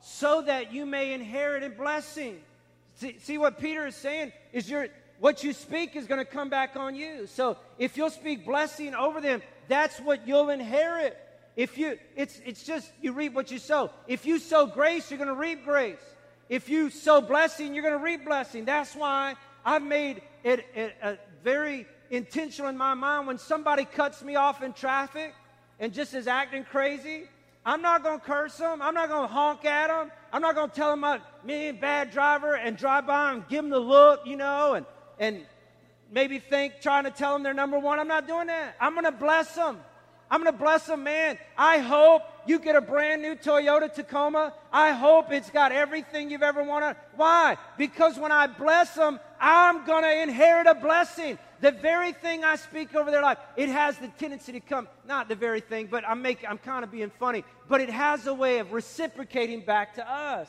so 0.00 0.42
that 0.42 0.72
you 0.72 0.84
may 0.84 1.12
inherit 1.12 1.62
a 1.62 1.70
blessing. 1.70 2.40
See, 2.96 3.18
see 3.20 3.38
what 3.38 3.58
Peter 3.58 3.86
is 3.86 3.94
saying 3.94 4.32
is 4.52 4.68
you're 4.68 4.88
what 5.18 5.42
you 5.42 5.52
speak 5.52 5.96
is 5.96 6.06
going 6.06 6.18
to 6.18 6.30
come 6.30 6.48
back 6.50 6.76
on 6.76 6.94
you. 6.94 7.26
So 7.26 7.56
if 7.78 7.96
you'll 7.96 8.10
speak 8.10 8.44
blessing 8.44 8.94
over 8.94 9.20
them, 9.20 9.42
that's 9.68 9.98
what 9.98 10.26
you'll 10.28 10.50
inherit. 10.50 11.16
If 11.56 11.78
you, 11.78 11.98
it's, 12.16 12.38
it's 12.44 12.64
just 12.64 12.90
you 13.00 13.12
reap 13.12 13.32
what 13.32 13.50
you 13.50 13.58
sow. 13.58 13.90
If 14.06 14.26
you 14.26 14.38
sow 14.38 14.66
grace, 14.66 15.10
you're 15.10 15.18
going 15.18 15.28
to 15.28 15.34
reap 15.34 15.64
grace. 15.64 15.96
If 16.48 16.68
you 16.68 16.90
sow 16.90 17.20
blessing, 17.20 17.74
you're 17.74 17.82
going 17.82 17.98
to 17.98 18.04
reap 18.04 18.24
blessing. 18.24 18.66
That's 18.66 18.94
why 18.94 19.34
I've 19.64 19.82
made 19.82 20.20
it, 20.44 20.66
it 20.74 20.94
a 21.02 21.16
very 21.42 21.86
intentional 22.10 22.68
in 22.68 22.76
my 22.76 22.94
mind 22.94 23.26
when 23.26 23.38
somebody 23.38 23.84
cuts 23.84 24.22
me 24.22 24.36
off 24.36 24.62
in 24.62 24.72
traffic 24.74 25.34
and 25.80 25.92
just 25.92 26.14
is 26.14 26.26
acting 26.26 26.64
crazy. 26.64 27.24
I'm 27.66 27.82
not 27.82 28.04
going 28.04 28.20
to 28.20 28.24
curse 28.24 28.56
them. 28.56 28.80
I'm 28.80 28.94
not 28.94 29.08
going 29.08 29.28
to 29.28 29.34
honk 29.34 29.64
at 29.64 29.88
them. 29.88 30.12
I'm 30.32 30.40
not 30.40 30.54
going 30.54 30.70
to 30.70 30.74
tell 30.74 30.90
them 30.90 31.02
I'm 31.02 31.20
me 31.44 31.72
bad 31.72 32.12
driver 32.12 32.54
and 32.54 32.76
drive 32.76 33.08
by 33.08 33.32
and 33.32 33.46
give 33.48 33.62
them 33.62 33.70
the 33.70 33.78
look, 33.80 34.20
you 34.24 34.36
know, 34.36 34.74
and 34.74 34.86
and 35.18 35.44
maybe 36.12 36.38
think 36.38 36.74
trying 36.80 37.04
to 37.04 37.10
tell 37.10 37.32
them 37.32 37.42
they're 37.42 37.54
number 37.54 37.78
one. 37.78 37.98
I'm 37.98 38.06
not 38.06 38.28
doing 38.28 38.46
that. 38.46 38.76
I'm 38.80 38.92
going 38.92 39.04
to 39.04 39.12
bless 39.12 39.54
them. 39.56 39.78
I'm 40.30 40.42
going 40.42 40.52
to 40.52 40.58
bless 40.58 40.86
them, 40.86 41.04
man. 41.04 41.38
I 41.56 41.78
hope 41.78 42.22
you 42.46 42.58
get 42.58 42.74
a 42.74 42.80
brand 42.80 43.22
new 43.22 43.36
Toyota 43.36 43.92
Tacoma. 43.92 44.54
I 44.72 44.92
hope 44.92 45.32
it's 45.32 45.50
got 45.50 45.72
everything 45.72 46.30
you've 46.30 46.42
ever 46.42 46.62
wanted. 46.62 46.96
Why? 47.14 47.56
Because 47.78 48.18
when 48.18 48.32
I 48.32 48.46
bless 48.46 48.94
them, 48.94 49.20
I'm 49.40 49.84
going 49.86 50.02
to 50.02 50.22
inherit 50.22 50.66
a 50.66 50.74
blessing. 50.74 51.38
The 51.60 51.70
very 51.70 52.12
thing 52.12 52.44
I 52.44 52.56
speak 52.56 52.94
over 52.94 53.10
their 53.10 53.22
life, 53.22 53.38
it 53.56 53.68
has 53.68 53.98
the 53.98 54.08
tendency 54.08 54.52
to 54.52 54.60
come, 54.60 54.88
not 55.06 55.28
the 55.28 55.34
very 55.34 55.60
thing, 55.60 55.88
but 55.90 56.06
I'm 56.06 56.22
making 56.22 56.48
I'm 56.48 56.58
kind 56.58 56.84
of 56.84 56.90
being 56.90 57.10
funny, 57.18 57.44
but 57.68 57.80
it 57.80 57.88
has 57.88 58.26
a 58.26 58.34
way 58.34 58.58
of 58.58 58.72
reciprocating 58.72 59.64
back 59.64 59.94
to 59.94 60.10
us. 60.10 60.48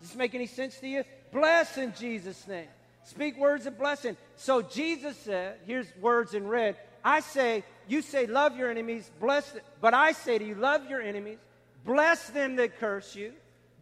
Does 0.00 0.10
this 0.10 0.16
make 0.16 0.34
any 0.34 0.46
sense 0.46 0.78
to 0.78 0.88
you? 0.88 1.04
Bless 1.32 1.76
in 1.78 1.92
Jesus' 1.98 2.46
name. 2.46 2.68
Speak 3.04 3.38
words 3.38 3.66
of 3.66 3.78
blessing. 3.78 4.16
So 4.36 4.62
Jesus 4.62 5.16
said, 5.18 5.58
here's 5.66 5.86
words 6.00 6.34
in 6.34 6.46
red. 6.48 6.76
I 7.04 7.20
say, 7.20 7.62
you 7.88 8.02
say, 8.02 8.26
love 8.26 8.56
your 8.56 8.70
enemies, 8.70 9.10
bless 9.20 9.50
them. 9.52 9.62
But 9.80 9.94
I 9.94 10.12
say 10.12 10.38
to 10.38 10.44
you, 10.44 10.54
love 10.54 10.88
your 10.88 11.00
enemies, 11.00 11.38
bless 11.84 12.28
them 12.30 12.56
that 12.56 12.78
curse 12.78 13.14
you, 13.14 13.32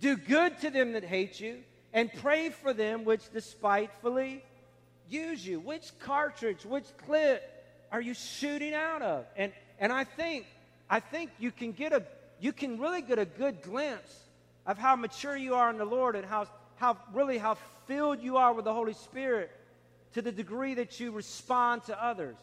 do 0.00 0.16
good 0.16 0.58
to 0.61 0.70
them 0.70 0.92
that 0.92 1.04
hate 1.04 1.40
you, 1.40 1.58
and 1.92 2.12
pray 2.12 2.50
for 2.50 2.73
them 2.73 3.04
which 3.04 3.32
despitefully 3.32 4.44
use 5.08 5.46
you. 5.46 5.61
Which 5.61 5.92
cartridge, 6.00 6.64
which 6.64 6.87
clip 7.06 7.42
are 7.92 8.00
you 8.00 8.14
shooting 8.14 8.75
out 8.75 9.02
of? 9.02 9.26
And 9.37 9.52
and 9.78 9.92
I 9.92 10.04
think 10.04 10.46
I 10.90 11.00
think 11.00 11.30
you 11.38 11.50
can 11.50 11.73
get 11.73 11.92
a 11.92 12.02
you 12.40 12.52
can 12.52 12.78
really 12.78 13.02
get 13.02 13.18
a 13.18 13.25
good 13.25 13.62
glimpse 13.62 14.20
of 14.66 14.78
how 14.78 14.96
mature 14.96 15.37
you 15.37 15.54
are 15.54 15.70
in 15.70 15.78
the 15.78 15.84
Lord 15.84 16.16
and 16.16 16.26
how 16.26 16.46
how 16.76 16.99
really 17.12 17.38
how 17.38 17.56
filled 17.87 18.20
you 18.20 18.37
are 18.37 18.52
with 18.52 18.64
the 18.64 18.75
Holy 18.75 18.94
Spirit 18.94 19.50
to 20.14 20.23
the 20.23 20.32
degree 20.32 20.75
that 20.75 21.00
you 21.00 21.12
respond 21.12 21.84
to 21.84 22.04
others. 22.04 22.37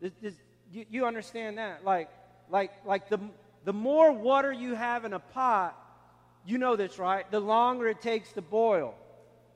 This, 0.00 0.34
you, 0.72 0.86
you 0.90 1.06
understand 1.06 1.58
that? 1.58 1.84
Like, 1.84 2.10
like, 2.50 2.72
like 2.84 3.08
the, 3.08 3.18
the 3.64 3.72
more 3.72 4.12
water 4.12 4.52
you 4.52 4.74
have 4.74 5.04
in 5.04 5.12
a 5.12 5.18
pot, 5.18 5.76
you 6.46 6.58
know 6.58 6.76
this, 6.76 6.98
right? 6.98 7.30
The 7.30 7.40
longer 7.40 7.88
it 7.88 8.00
takes 8.00 8.32
to 8.32 8.42
boil. 8.42 8.94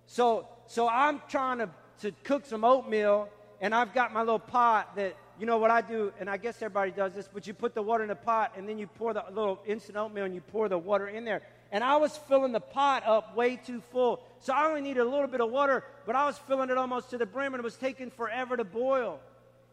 So, 0.07 0.47
so 0.67 0.89
I'm 0.89 1.23
trying 1.29 1.59
to, 1.59 1.71
to 2.03 2.13
cook 2.25 2.47
some 2.47 2.65
oatmeal, 2.65 3.29
and 3.61 3.75
I've 3.75 3.95
got 3.95 4.13
my 4.13 4.21
little 4.21 4.39
pot 4.39 4.97
that, 4.97 5.17
you 5.41 5.47
know 5.47 5.59
what 5.59 5.71
I 5.71 5.81
do, 5.81 6.13
and 6.21 6.29
I 6.31 6.37
guess 6.37 6.57
everybody 6.57 6.91
does 6.93 7.13
this, 7.15 7.29
but 7.33 7.47
you 7.47 7.55
put 7.55 7.75
the 7.75 7.83
water 7.83 8.05
in 8.05 8.09
the 8.09 8.15
pot, 8.15 8.53
and 8.57 8.69
then 8.69 8.79
you 8.79 8.87
pour 8.87 9.13
the 9.15 9.25
little 9.33 9.61
instant 9.67 9.97
oatmeal, 9.97 10.25
and 10.25 10.35
you 10.35 10.41
pour 10.41 10.69
the 10.69 10.79
water 10.79 11.09
in 11.09 11.25
there. 11.25 11.43
And 11.73 11.83
I 11.83 11.97
was 11.97 12.17
filling 12.17 12.53
the 12.53 12.61
pot 12.61 13.05
up 13.05 13.35
way 13.35 13.57
too 13.57 13.83
full. 13.91 14.23
So 14.39 14.53
I 14.53 14.69
only 14.69 14.81
needed 14.81 15.01
a 15.01 15.09
little 15.09 15.27
bit 15.27 15.41
of 15.41 15.51
water, 15.51 15.83
but 16.07 16.15
I 16.15 16.27
was 16.27 16.39
filling 16.39 16.71
it 16.71 16.79
almost 16.79 17.11
to 17.11 17.19
the 17.19 17.27
brim, 17.27 17.55
and 17.55 17.61
it 17.61 17.65
was 17.65 17.77
taking 17.77 18.11
forever 18.11 18.57
to 18.57 18.65
boil. 18.65 19.19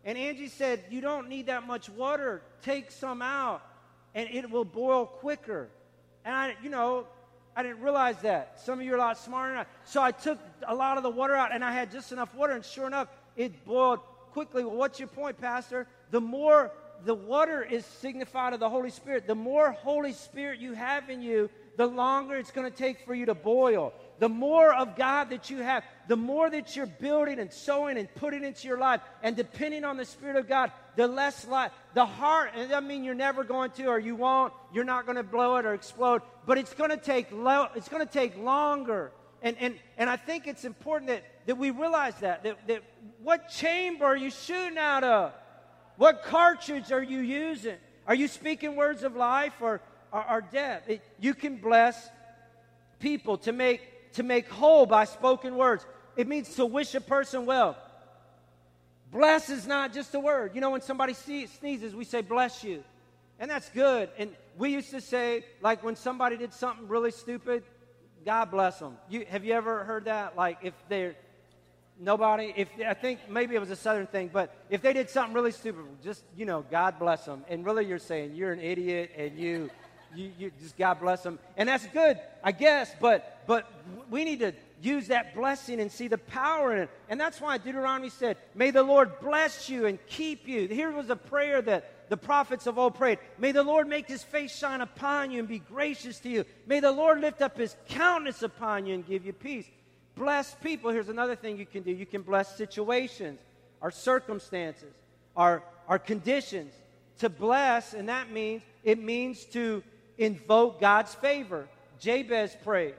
And 0.05 0.17
Angie 0.17 0.47
said, 0.47 0.83
You 0.89 1.01
don't 1.01 1.29
need 1.29 1.47
that 1.47 1.67
much 1.67 1.89
water. 1.89 2.41
Take 2.63 2.91
some 2.91 3.21
out, 3.21 3.61
and 4.15 4.29
it 4.29 4.49
will 4.49 4.65
boil 4.65 5.05
quicker. 5.05 5.69
And 6.25 6.35
I, 6.35 6.55
you 6.63 6.69
know, 6.69 7.07
I 7.55 7.63
didn't 7.63 7.81
realize 7.81 8.17
that. 8.21 8.59
Some 8.61 8.79
of 8.79 8.85
you 8.85 8.93
are 8.93 8.97
a 8.97 8.99
lot 8.99 9.17
smarter 9.17 9.53
than 9.53 9.59
I. 9.61 9.65
So 9.85 10.01
I 10.01 10.11
took 10.11 10.39
a 10.67 10.73
lot 10.73 10.97
of 10.97 11.03
the 11.03 11.09
water 11.09 11.35
out, 11.35 11.53
and 11.53 11.63
I 11.63 11.71
had 11.71 11.91
just 11.91 12.11
enough 12.11 12.33
water, 12.33 12.53
and 12.53 12.63
sure 12.63 12.87
enough, 12.87 13.07
it 13.35 13.65
boiled 13.65 13.99
quickly. 14.31 14.63
Well, 14.63 14.75
what's 14.75 14.99
your 14.99 15.07
point, 15.07 15.39
Pastor? 15.39 15.87
The 16.11 16.21
more 16.21 16.71
the 17.03 17.13
water 17.13 17.63
is 17.63 17.85
signified 17.85 18.53
of 18.53 18.59
the 18.59 18.69
Holy 18.69 18.89
Spirit, 18.89 19.27
the 19.27 19.35
more 19.35 19.71
Holy 19.71 20.13
Spirit 20.13 20.59
you 20.59 20.73
have 20.73 21.09
in 21.09 21.21
you, 21.21 21.49
the 21.77 21.87
longer 21.87 22.35
it's 22.35 22.51
going 22.51 22.69
to 22.69 22.77
take 22.77 23.05
for 23.05 23.13
you 23.13 23.25
to 23.25 23.33
boil 23.33 23.93
the 24.21 24.29
more 24.29 24.71
of 24.71 24.95
God 24.95 25.31
that 25.31 25.49
you 25.49 25.57
have, 25.57 25.83
the 26.07 26.15
more 26.15 26.47
that 26.47 26.75
you're 26.75 26.85
building 26.85 27.39
and 27.39 27.51
sowing 27.51 27.97
and 27.97 28.07
putting 28.13 28.43
into 28.43 28.67
your 28.67 28.77
life 28.77 29.01
and 29.23 29.35
depending 29.35 29.83
on 29.83 29.97
the 29.97 30.05
Spirit 30.05 30.35
of 30.35 30.47
God, 30.47 30.71
the 30.95 31.07
less 31.07 31.47
life, 31.47 31.71
the 31.95 32.05
heart, 32.05 32.51
and 32.53 32.61
it 32.61 32.67
doesn't 32.67 32.87
mean 32.87 33.03
you're 33.03 33.15
never 33.15 33.43
going 33.43 33.71
to 33.71 33.87
or 33.87 33.97
you 33.97 34.15
won't, 34.15 34.53
you're 34.71 34.83
not 34.83 35.07
going 35.07 35.15
to 35.15 35.23
blow 35.23 35.55
it 35.55 35.65
or 35.65 35.73
explode, 35.73 36.21
but 36.45 36.59
it's 36.59 36.75
going 36.75 36.91
to 36.91 36.97
take 36.97 37.31
lo- 37.31 37.69
it's 37.73 37.89
going 37.89 38.05
to 38.05 38.13
take 38.13 38.37
longer. 38.37 39.11
And, 39.41 39.57
and, 39.59 39.79
and 39.97 40.07
I 40.07 40.17
think 40.17 40.45
it's 40.45 40.65
important 40.65 41.09
that, 41.09 41.23
that 41.47 41.57
we 41.57 41.71
realize 41.71 42.13
that, 42.19 42.43
that, 42.43 42.67
that 42.67 42.83
what 43.23 43.49
chamber 43.49 44.05
are 44.05 44.15
you 44.15 44.29
shooting 44.29 44.77
out 44.77 45.03
of? 45.03 45.33
What 45.97 46.21
cartridge 46.21 46.91
are 46.91 47.01
you 47.01 47.21
using? 47.21 47.77
Are 48.05 48.13
you 48.13 48.27
speaking 48.27 48.75
words 48.75 49.01
of 49.01 49.15
life 49.15 49.53
or, 49.61 49.81
or, 50.11 50.29
or 50.29 50.41
death? 50.41 50.83
It, 50.87 51.01
you 51.19 51.33
can 51.33 51.55
bless 51.57 52.07
people 52.99 53.39
to 53.39 53.51
make 53.51 53.81
to 54.13 54.23
make 54.23 54.49
whole 54.49 54.85
by 54.85 55.05
spoken 55.05 55.55
words. 55.55 55.85
It 56.15 56.27
means 56.27 56.55
to 56.55 56.65
wish 56.65 56.93
a 56.95 57.01
person 57.01 57.45
well. 57.45 57.77
Bless 59.11 59.49
is 59.49 59.67
not 59.67 59.93
just 59.93 60.15
a 60.15 60.19
word. 60.19 60.55
You 60.55 60.61
know, 60.61 60.71
when 60.71 60.81
somebody 60.81 61.13
sneezes, 61.13 61.95
we 61.95 62.05
say, 62.05 62.21
bless 62.21 62.63
you. 62.63 62.83
And 63.39 63.49
that's 63.49 63.69
good. 63.69 64.09
And 64.17 64.31
we 64.57 64.71
used 64.71 64.91
to 64.91 65.01
say, 65.01 65.43
like, 65.61 65.83
when 65.83 65.95
somebody 65.95 66.37
did 66.37 66.53
something 66.53 66.87
really 66.87 67.11
stupid, 67.11 67.63
God 68.25 68.51
bless 68.51 68.79
them. 68.79 68.97
You, 69.09 69.25
have 69.29 69.43
you 69.43 69.53
ever 69.53 69.83
heard 69.83 70.05
that? 70.05 70.37
Like, 70.37 70.59
if 70.61 70.73
they're 70.87 71.15
nobody, 71.99 72.53
if 72.55 72.69
I 72.85 72.93
think 72.93 73.19
maybe 73.29 73.55
it 73.55 73.59
was 73.59 73.71
a 73.71 73.75
southern 73.75 74.07
thing, 74.07 74.29
but 74.31 74.55
if 74.69 74.81
they 74.81 74.93
did 74.93 75.09
something 75.09 75.33
really 75.33 75.51
stupid, 75.51 75.83
just, 76.03 76.23
you 76.35 76.45
know, 76.45 76.63
God 76.69 76.99
bless 76.99 77.25
them. 77.25 77.43
And 77.49 77.65
really, 77.65 77.85
you're 77.85 77.99
saying 77.99 78.35
you're 78.35 78.51
an 78.51 78.59
idiot 78.59 79.11
and 79.17 79.37
you 79.37 79.69
you, 80.15 80.31
you 80.37 80.51
just 80.61 80.77
God 80.77 80.99
bless 80.99 81.23
them. 81.23 81.39
And 81.57 81.69
that's 81.69 81.85
good, 81.87 82.19
I 82.43 82.51
guess, 82.51 82.93
but 82.99 83.41
but 83.47 83.71
we 84.09 84.23
need 84.23 84.39
to 84.39 84.53
use 84.81 85.07
that 85.07 85.35
blessing 85.35 85.79
and 85.79 85.91
see 85.91 86.07
the 86.07 86.17
power 86.17 86.75
in 86.75 86.83
it. 86.83 86.89
And 87.09 87.19
that's 87.19 87.39
why 87.39 87.57
Deuteronomy 87.57 88.09
said, 88.09 88.37
May 88.55 88.71
the 88.71 88.83
Lord 88.83 89.19
bless 89.19 89.69
you 89.69 89.85
and 89.85 89.99
keep 90.07 90.47
you. 90.47 90.67
Here 90.67 90.91
was 90.91 91.09
a 91.09 91.15
prayer 91.15 91.61
that 91.61 92.09
the 92.09 92.17
prophets 92.17 92.67
of 92.67 92.77
old 92.77 92.95
prayed. 92.95 93.19
May 93.37 93.51
the 93.51 93.63
Lord 93.63 93.87
make 93.87 94.07
his 94.07 94.23
face 94.23 94.55
shine 94.55 94.81
upon 94.81 95.31
you 95.31 95.39
and 95.39 95.47
be 95.47 95.59
gracious 95.59 96.19
to 96.19 96.29
you. 96.29 96.45
May 96.67 96.79
the 96.79 96.91
Lord 96.91 97.21
lift 97.21 97.41
up 97.41 97.57
his 97.57 97.75
countenance 97.89 98.41
upon 98.41 98.85
you 98.85 98.95
and 98.95 99.07
give 99.07 99.25
you 99.25 99.33
peace. 99.33 99.65
Bless 100.15 100.53
people. 100.55 100.91
Here's 100.91 101.09
another 101.09 101.35
thing 101.35 101.57
you 101.57 101.65
can 101.65 101.83
do. 101.83 101.91
You 101.91 102.05
can 102.05 102.21
bless 102.21 102.57
situations, 102.57 103.39
our 103.81 103.91
circumstances, 103.91 104.93
our, 105.35 105.63
our 105.87 105.99
conditions. 105.99 106.73
To 107.19 107.29
bless, 107.29 107.93
and 107.93 108.09
that 108.09 108.31
means 108.31 108.63
it 108.83 108.97
means 108.97 109.45
to 109.45 109.83
invoke 110.17 110.79
God's 110.79 111.13
favor. 111.15 111.67
Jabez 111.99 112.55
prayed, 112.63 112.95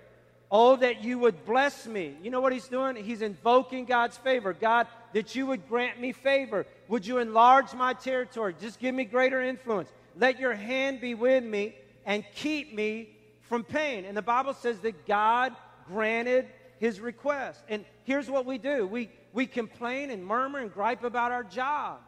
Oh, 0.54 0.76
that 0.76 1.02
you 1.02 1.18
would 1.18 1.46
bless 1.46 1.86
me. 1.86 2.14
You 2.22 2.30
know 2.30 2.42
what 2.42 2.52
he's 2.52 2.68
doing? 2.68 2.94
He's 2.96 3.22
invoking 3.22 3.86
God's 3.86 4.18
favor. 4.18 4.52
God, 4.52 4.86
that 5.14 5.34
you 5.34 5.46
would 5.46 5.66
grant 5.66 5.98
me 5.98 6.12
favor. 6.12 6.66
Would 6.88 7.06
you 7.06 7.18
enlarge 7.18 7.72
my 7.72 7.94
territory? 7.94 8.54
Just 8.60 8.78
give 8.78 8.94
me 8.94 9.06
greater 9.06 9.40
influence. 9.40 9.90
Let 10.14 10.38
your 10.38 10.52
hand 10.52 11.00
be 11.00 11.14
with 11.14 11.42
me 11.42 11.74
and 12.04 12.22
keep 12.34 12.74
me 12.74 13.16
from 13.48 13.64
pain. 13.64 14.04
And 14.04 14.14
the 14.14 14.22
Bible 14.22 14.52
says 14.52 14.78
that 14.80 15.06
God 15.06 15.56
granted 15.86 16.48
his 16.78 17.00
request. 17.00 17.62
And 17.70 17.86
here's 18.04 18.28
what 18.28 18.44
we 18.44 18.58
do 18.58 18.86
we, 18.86 19.08
we 19.32 19.46
complain 19.46 20.10
and 20.10 20.22
murmur 20.22 20.58
and 20.58 20.72
gripe 20.72 21.02
about 21.02 21.32
our 21.32 21.44
job. 21.44 22.00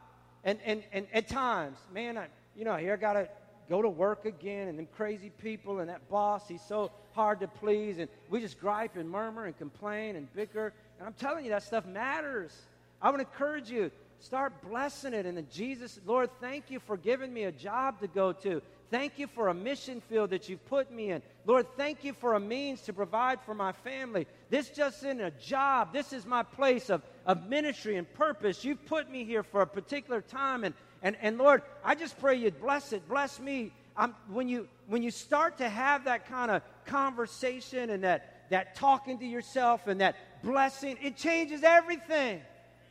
And, 0.43 0.59
and, 0.67 0.83
and 0.93 1.07
at 1.15 1.29
times, 1.29 1.79
man, 1.95 2.19
I, 2.19 2.27
you 2.55 2.67
know, 2.67 2.77
here 2.77 2.93
I 2.93 2.97
got 2.97 3.15
to 3.15 3.29
go 3.69 3.83
to 3.83 3.89
work 3.89 4.25
again 4.25 4.69
and 4.69 4.79
them 4.79 4.89
crazy 4.97 5.31
people 5.31 5.81
and 5.81 5.89
that 5.89 6.09
boss, 6.09 6.49
he's 6.49 6.63
so 6.63 6.91
hard 7.13 7.41
to 7.41 7.49
please. 7.49 7.99
And 7.99 8.09
we 8.29 8.41
just 8.41 8.61
gripe 8.61 8.97
and 8.97 9.09
murmur 9.09 9.47
and 9.47 9.57
complain 9.57 10.17
and 10.17 10.33
bicker. 10.35 10.73
And 10.99 11.07
I'm 11.07 11.15
telling 11.15 11.45
you, 11.45 11.51
that 11.51 11.63
stuff 11.63 11.87
matters. 11.87 12.53
I 13.01 13.11
would 13.11 13.21
encourage 13.21 13.71
you, 13.71 13.91
start 14.21 14.63
blessing 14.63 15.15
it. 15.15 15.27
And 15.27 15.37
then 15.37 15.47
Jesus, 15.53 16.01
Lord, 16.07 16.31
thank 16.41 16.71
you 16.71 16.81
for 16.81 16.97
giving 16.97 17.33
me 17.33 17.45
a 17.45 17.53
job 17.53 18.01
to 18.01 18.07
go 18.07 18.33
to. 18.33 18.63
Thank 18.91 19.19
you 19.19 19.27
for 19.27 19.49
a 19.49 19.55
mission 19.55 20.01
field 20.03 20.31
that 20.31 20.49
you've 20.49 20.65
put 20.67 20.93
me 20.93 21.11
in. 21.11 21.21
Lord, 21.47 21.67
thank 21.77 22.05
you 22.05 22.13
for 22.13 22.35
a 22.35 22.41
means 22.41 22.83
to 22.83 22.93
provide 22.93 23.41
for 23.41 23.55
my 23.55 23.73
family. 23.73 24.27
This 24.51 24.69
just 24.69 24.99
isn't 24.99 25.21
a 25.21 25.33
job. 25.33 25.93
This 25.93 26.13
is 26.13 26.25
my 26.27 26.43
place 26.45 26.91
of, 26.91 27.03
of 27.27 27.49
ministry 27.49 27.97
and 27.97 28.13
purpose. 28.15 28.65
You've 28.65 28.85
put 28.87 29.11
me 29.11 29.25
here 29.25 29.43
for 29.43 29.63
a 29.63 29.67
particular 29.67 30.21
time, 30.21 30.63
and, 30.63 30.75
and, 31.05 31.17
and 31.21 31.37
Lord, 31.37 31.63
I 31.85 31.95
just 31.95 32.19
pray 32.19 32.37
you'd 32.37 32.61
bless 32.61 32.95
it. 32.95 33.07
Bless 33.07 33.39
me. 33.39 33.73
I'm, 33.95 34.15
when, 34.29 34.49
you, 34.49 34.67
when 34.89 35.03
you 35.03 35.11
start 35.11 35.59
to 35.59 35.69
have 35.69 36.07
that 36.07 36.27
kind 36.27 36.51
of 36.51 36.63
conversation 36.87 37.91
and 37.91 38.03
that, 38.03 38.47
that 38.49 38.75
talking 38.75 39.19
to 39.19 39.27
yourself 39.27 39.87
and 39.87 40.01
that 40.01 40.17
blessing, 40.43 40.97
it 41.03 41.19
changes 41.19 41.63
everything. 41.63 42.41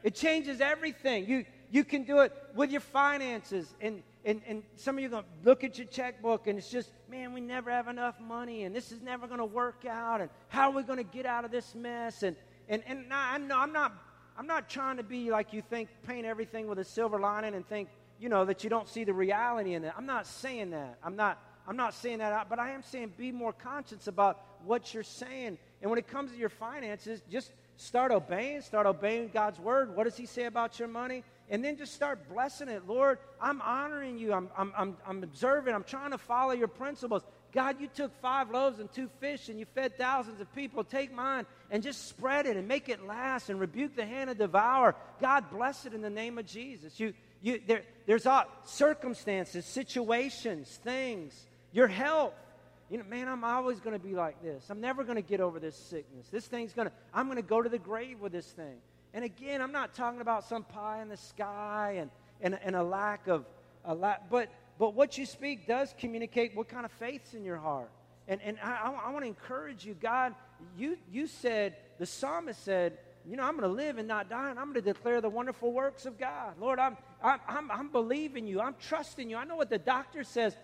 It 0.03 0.13
changes 0.13 0.61
everything. 0.61 1.27
You, 1.27 1.45
you 1.71 1.83
can 1.83 2.03
do 2.03 2.19
it 2.19 2.31
with 2.53 2.69
your 2.69 2.81
finances. 2.81 3.73
And, 3.81 4.03
and, 4.23 4.41
and 4.47 4.61
some 4.75 4.95
of 4.95 5.01
you 5.01 5.07
are 5.07 5.11
going 5.11 5.23
to 5.23 5.49
look 5.49 5.63
at 5.63 5.79
your 5.79 5.87
checkbook 5.87 6.45
and 6.45 6.59
it's 6.59 6.69
just, 6.69 6.91
man, 7.09 7.33
we 7.33 7.41
never 7.41 7.71
have 7.71 7.87
enough 7.87 8.19
money 8.19 8.63
and 8.63 8.75
this 8.75 8.91
is 8.91 9.01
never 9.01 9.25
going 9.25 9.39
to 9.39 9.45
work 9.45 9.85
out. 9.89 10.21
And 10.21 10.29
how 10.49 10.69
are 10.69 10.75
we 10.75 10.83
going 10.83 10.97
to 10.97 11.03
get 11.03 11.25
out 11.25 11.45
of 11.45 11.51
this 11.51 11.73
mess? 11.73 12.21
And, 12.21 12.35
and, 12.69 12.83
and 12.85 13.11
I 13.11 13.33
I'm 13.33 13.47
not, 13.73 13.91
I'm 14.37 14.45
not 14.45 14.69
trying 14.69 14.97
to 14.97 15.03
be 15.03 15.31
like 15.31 15.51
you 15.51 15.63
think, 15.63 15.89
paint 16.07 16.27
everything 16.27 16.67
with 16.67 16.77
a 16.77 16.83
silver 16.83 17.19
lining 17.19 17.55
and 17.55 17.67
think, 17.67 17.89
you 18.23 18.29
know, 18.29 18.45
that 18.45 18.63
you 18.63 18.69
don't 18.69 18.87
see 18.87 19.03
the 19.03 19.13
reality 19.13 19.73
in 19.73 19.83
it. 19.83 19.93
I'm 19.97 20.05
not 20.05 20.25
saying 20.25 20.71
that. 20.71 20.97
I'm 21.03 21.17
not, 21.17 21.37
I'm 21.67 21.75
not 21.75 21.93
saying 21.93 22.19
that, 22.19 22.31
out, 22.31 22.49
but 22.49 22.57
I 22.57 22.71
am 22.71 22.81
saying 22.81 23.11
be 23.17 23.33
more 23.33 23.51
conscious 23.51 24.07
about 24.07 24.41
what 24.63 24.93
you're 24.93 25.03
saying. 25.03 25.57
And 25.81 25.89
when 25.91 25.99
it 25.99 26.07
comes 26.07 26.31
to 26.31 26.37
your 26.37 26.49
finances, 26.49 27.21
just, 27.29 27.51
start 27.77 28.11
obeying, 28.11 28.61
start 28.61 28.85
obeying 28.85 29.29
God's 29.33 29.59
word. 29.59 29.95
What 29.95 30.05
does 30.05 30.15
He 30.15 30.25
say 30.25 30.45
about 30.45 30.79
your 30.79 30.87
money? 30.87 31.23
And 31.49 31.63
then 31.63 31.77
just 31.77 31.93
start 31.93 32.29
blessing 32.29 32.69
it. 32.69 32.87
Lord, 32.87 33.19
I'm 33.41 33.61
honoring 33.61 34.17
you. 34.17 34.33
I'm, 34.33 34.49
I'm, 34.57 34.73
I'm, 34.77 34.97
I'm 35.05 35.23
observing. 35.23 35.75
I'm 35.75 35.83
trying 35.83 36.11
to 36.11 36.17
follow 36.17 36.53
your 36.53 36.67
principles. 36.67 37.23
God, 37.51 37.79
you 37.79 37.87
took 37.87 38.15
five 38.21 38.49
loaves 38.49 38.79
and 38.79 38.91
two 38.91 39.09
fish 39.19 39.49
and 39.49 39.59
you 39.59 39.65
fed 39.65 39.97
thousands 39.97 40.41
of 40.41 40.53
people. 40.55 40.83
Take 40.83 41.13
mine 41.13 41.45
and 41.69 41.83
just 41.83 42.07
spread 42.07 42.47
it 42.47 42.57
and 42.57 42.67
make 42.67 42.89
it 42.89 43.05
last 43.05 43.49
and 43.49 43.59
rebuke 43.59 43.95
the 43.95 44.05
hand 44.05 44.29
of 44.29 44.37
devour. 44.37 44.95
God 45.21 45.51
bless 45.51 45.85
it 45.85 45.93
in 45.93 46.01
the 46.01 46.09
name 46.09 46.37
of 46.39 46.47
Jesus. 46.47 46.99
You, 46.99 47.13
you, 47.43 47.61
there, 47.67 47.83
there's 48.07 48.25
all 48.25 48.45
circumstances, 48.63 49.65
situations, 49.65 50.79
things, 50.83 51.45
your 51.71 51.87
health. 51.87 52.33
You 52.89 52.97
know, 52.97 53.03
man, 53.03 53.27
I'm 53.27 53.43
always 53.43 53.79
going 53.79 53.95
to 53.95 54.03
be 54.03 54.15
like 54.15 54.41
this. 54.41 54.65
I'm 54.71 54.81
never 54.81 55.03
going 55.03 55.17
to 55.17 55.21
get 55.21 55.41
over 55.41 55.59
this 55.59 55.75
sickness. 55.75 56.27
This 56.31 56.47
thing's 56.47 56.73
going 56.73 56.87
to, 56.87 56.93
I'm 57.13 57.27
going 57.27 57.37
to 57.37 57.47
go 57.47 57.61
to 57.61 57.69
the 57.69 57.77
grave 57.77 58.19
with 58.19 58.31
this 58.31 58.47
thing. 58.47 58.77
And 59.13 59.23
again, 59.23 59.61
I'm 59.61 59.71
not 59.71 59.93
talking 59.93 60.21
about 60.21 60.43
some 60.43 60.63
pie 60.63 61.03
in 61.03 61.09
the 61.09 61.17
sky 61.17 61.97
and, 61.99 62.09
and, 62.41 62.57
and 62.63 62.75
a 62.75 62.83
lack 62.83 63.27
of, 63.27 63.45
a 63.85 63.93
lack, 63.93 64.29
but 64.29 64.49
but 64.79 64.95
what 64.95 65.17
you 65.17 65.25
speak 65.25 65.67
does 65.67 65.93
communicate 65.99 66.55
what 66.55 66.67
kind 66.67 66.85
of 66.85 66.91
faith's 66.93 67.33
in 67.33 67.43
your 67.43 67.57
heart. 67.57 67.89
And, 68.27 68.41
and 68.41 68.57
I, 68.63 68.71
I, 68.71 69.07
I 69.07 69.11
want 69.11 69.23
to 69.23 69.27
encourage 69.27 69.85
you, 69.85 69.93
God, 69.93 70.33
you, 70.77 70.97
you 71.11 71.27
said, 71.27 71.75
the 71.99 72.05
psalmist 72.05 72.63
said, 72.63 72.97
you 73.29 73.37
know, 73.37 73.43
I'm 73.43 73.57
going 73.57 73.69
to 73.69 73.75
live 73.75 73.97
and 73.97 74.07
not 74.07 74.29
die, 74.29 74.49
and 74.49 74.59
I'm 74.59 74.73
going 74.73 74.83
to 74.83 74.93
declare 74.93 75.21
the 75.21 75.29
wonderful 75.29 75.71
works 75.71 76.05
of 76.05 76.19
God. 76.19 76.55
Lord, 76.59 76.79
I'm, 76.79 76.97
I'm, 77.23 77.39
I'm, 77.47 77.71
I'm 77.71 77.89
believing 77.89 78.47
you. 78.47 78.59
I'm 78.59 78.75
trusting 78.87 79.29
you. 79.29 79.37
I 79.37 79.45
know 79.45 79.55
what 79.55 79.69
the 79.69 79.77
doctor 79.77 80.23
says, 80.23 80.55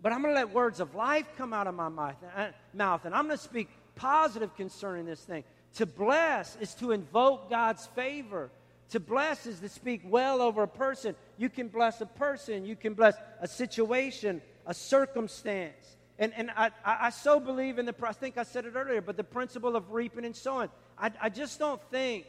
but 0.00 0.12
I'm 0.12 0.22
going 0.22 0.34
to 0.34 0.40
let 0.40 0.52
words 0.52 0.80
of 0.80 0.94
life 0.94 1.26
come 1.36 1.52
out 1.52 1.66
of 1.66 1.74
my 1.74 1.88
mouth, 1.88 2.16
uh, 2.36 2.48
mouth 2.72 3.04
and 3.04 3.14
I'm 3.14 3.26
going 3.26 3.36
to 3.36 3.42
speak 3.42 3.68
positive 3.94 4.56
concerning 4.56 5.04
this 5.04 5.20
thing. 5.20 5.44
To 5.74 5.86
bless 5.86 6.56
is 6.56 6.74
to 6.76 6.92
invoke 6.92 7.50
God's 7.50 7.86
favor. 7.88 8.50
To 8.90 9.00
bless 9.00 9.46
is 9.46 9.60
to 9.60 9.68
speak 9.68 10.02
well 10.04 10.42
over 10.42 10.64
a 10.64 10.68
person. 10.68 11.14
You 11.38 11.48
can 11.48 11.68
bless 11.68 12.00
a 12.00 12.06
person, 12.06 12.66
you 12.66 12.76
can 12.76 12.94
bless 12.94 13.14
a 13.40 13.48
situation, 13.48 14.42
a 14.66 14.74
circumstance. 14.74 15.96
And, 16.18 16.32
and 16.36 16.50
I, 16.50 16.66
I, 16.84 16.96
I 17.06 17.10
so 17.10 17.40
believe 17.40 17.78
in 17.78 17.86
the, 17.86 17.94
I 18.02 18.12
think 18.12 18.36
I 18.36 18.42
said 18.42 18.66
it 18.66 18.74
earlier, 18.74 19.00
but 19.00 19.16
the 19.16 19.24
principle 19.24 19.76
of 19.76 19.92
reaping 19.92 20.24
and 20.24 20.36
sowing. 20.36 20.68
I, 20.98 21.10
I 21.20 21.28
just 21.28 21.58
don't 21.58 21.80
think 21.90 22.26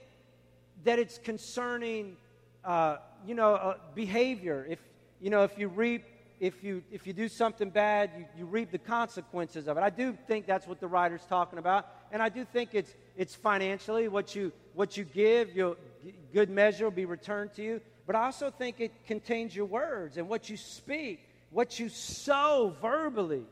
that 0.84 1.00
it's 1.00 1.18
concerning, 1.18 2.18
uh, 2.66 2.98
you 3.26 3.36
know, 3.36 3.56
uh, 3.56 3.78
behavior. 3.96 4.66
If, 4.70 4.80
you 5.22 5.30
know, 5.30 5.44
if 5.44 5.58
you 5.58 5.68
reap 5.68 6.04
if 6.44 6.62
you 6.62 6.84
if 6.92 7.08
you 7.08 7.14
do 7.14 7.30
something 7.30 7.70
bad, 7.70 8.10
you, 8.18 8.26
you 8.40 8.46
reap 8.46 8.70
the 8.70 8.78
consequences 8.78 9.70
of 9.70 9.78
it. 9.78 9.82
I 9.82 9.90
do 9.90 10.18
think 10.28 10.46
that's 10.46 10.68
what 10.68 10.82
the 10.82 10.88
writer's 10.88 11.24
talking 11.30 11.58
about, 11.58 11.88
and 12.12 12.22
I 12.22 12.28
do 12.28 12.44
think 12.44 12.72
it's 12.74 12.94
it's 13.16 13.34
financially 13.34 14.10
what 14.10 14.36
you 14.36 14.52
what 14.74 14.98
you 14.98 15.06
give, 15.06 15.56
your 15.56 15.78
good 16.34 16.50
measure 16.50 16.84
will 16.84 16.92
be 16.92 17.06
returned 17.06 17.54
to 17.54 17.64
you. 17.64 17.82
But 18.06 18.18
I 18.18 18.26
also 18.26 18.52
think 18.52 18.82
it 18.82 18.92
contains 19.08 19.56
your 19.56 19.68
words 19.68 20.18
and 20.18 20.28
what 20.28 20.50
you 20.50 20.58
speak, 20.58 21.26
what 21.50 21.80
you 21.80 21.88
sow 21.88 22.76
verbally, 22.82 23.46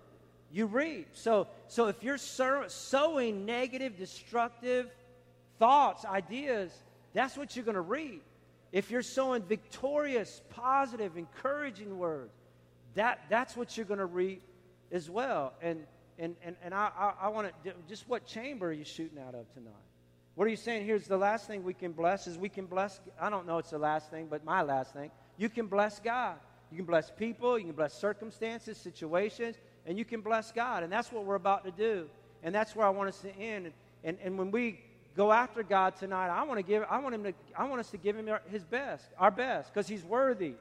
you 0.51 0.65
reap. 0.65 1.07
So 1.13 1.47
so 1.69 1.87
if 1.87 2.03
you're 2.03 2.17
sowing 2.17 3.45
negative, 3.45 3.97
destructive 3.97 4.89
thoughts, 5.61 6.05
ideas, 6.05 6.71
that's 7.13 7.37
what 7.37 7.55
you're 7.55 7.63
going 7.63 7.75
to 7.75 7.81
reap. 7.81 8.23
If 8.71 8.89
you're 8.89 9.03
sowing 9.03 9.43
victorious, 9.43 10.41
positive, 10.49 11.17
encouraging 11.17 11.99
words, 11.99 12.33
that, 12.95 13.21
that's 13.29 13.55
what 13.55 13.77
you're 13.77 13.85
going 13.85 13.99
to 13.99 14.07
reap 14.07 14.41
as 14.91 15.07
well. 15.07 15.53
And, 15.61 15.85
and, 16.17 16.35
and, 16.43 16.55
and 16.63 16.73
I, 16.73 16.89
I, 16.97 17.13
I 17.25 17.27
want 17.27 17.53
to, 17.63 17.73
just 17.87 18.09
what 18.09 18.25
chamber 18.25 18.69
are 18.69 18.73
you 18.73 18.83
shooting 18.83 19.19
out 19.19 19.35
of 19.35 19.53
tonight? 19.53 19.73
What 20.33 20.47
are 20.47 20.49
you 20.49 20.57
saying? 20.57 20.83
Here's 20.83 21.05
the 21.05 21.17
last 21.17 21.45
thing 21.45 21.63
we 21.63 21.75
can 21.75 21.91
bless 21.91 22.25
is 22.25 22.39
we 22.39 22.49
can 22.49 22.65
bless, 22.65 22.99
I 23.19 23.29
don't 23.29 23.45
know 23.45 23.59
it's 23.59 23.69
the 23.69 23.77
last 23.77 24.09
thing, 24.09 24.27
but 24.31 24.43
my 24.43 24.63
last 24.63 24.93
thing. 24.93 25.11
You 25.37 25.47
can 25.47 25.67
bless 25.67 25.99
God. 25.99 26.37
You 26.71 26.77
can 26.77 26.85
bless 26.87 27.11
people, 27.11 27.59
you 27.59 27.65
can 27.65 27.75
bless 27.75 27.93
circumstances, 27.93 28.77
situations, 28.77 29.57
and 29.85 29.95
you 29.95 30.05
can 30.05 30.21
bless 30.21 30.51
God. 30.51 30.81
And 30.81 30.91
that's 30.91 31.11
what 31.11 31.25
we're 31.25 31.35
about 31.35 31.65
to 31.65 31.71
do. 31.71 32.07
And 32.41 32.55
that's 32.55 32.75
where 32.75 32.87
I 32.87 32.89
want 32.89 33.09
us 33.09 33.19
to 33.19 33.35
end. 33.35 33.65
And, 33.67 33.75
and, 34.03 34.17
and 34.23 34.37
when 34.39 34.49
we 34.49 34.79
go 35.15 35.31
after 35.31 35.63
God 35.63 35.95
tonight, 35.97 36.29
I 36.29 36.43
want 36.43 36.59
to 36.59 36.63
give 36.63 36.83
I 36.89 36.99
want 36.99 37.15
him 37.15 37.23
to 37.23 37.33
I 37.57 37.65
want 37.65 37.79
us 37.79 37.89
to 37.91 37.97
give 37.97 38.15
him 38.15 38.29
his 38.49 38.63
best, 38.63 39.05
our 39.17 39.31
best, 39.31 39.73
because 39.73 39.87
he's 39.87 40.03
worthy 40.03 40.53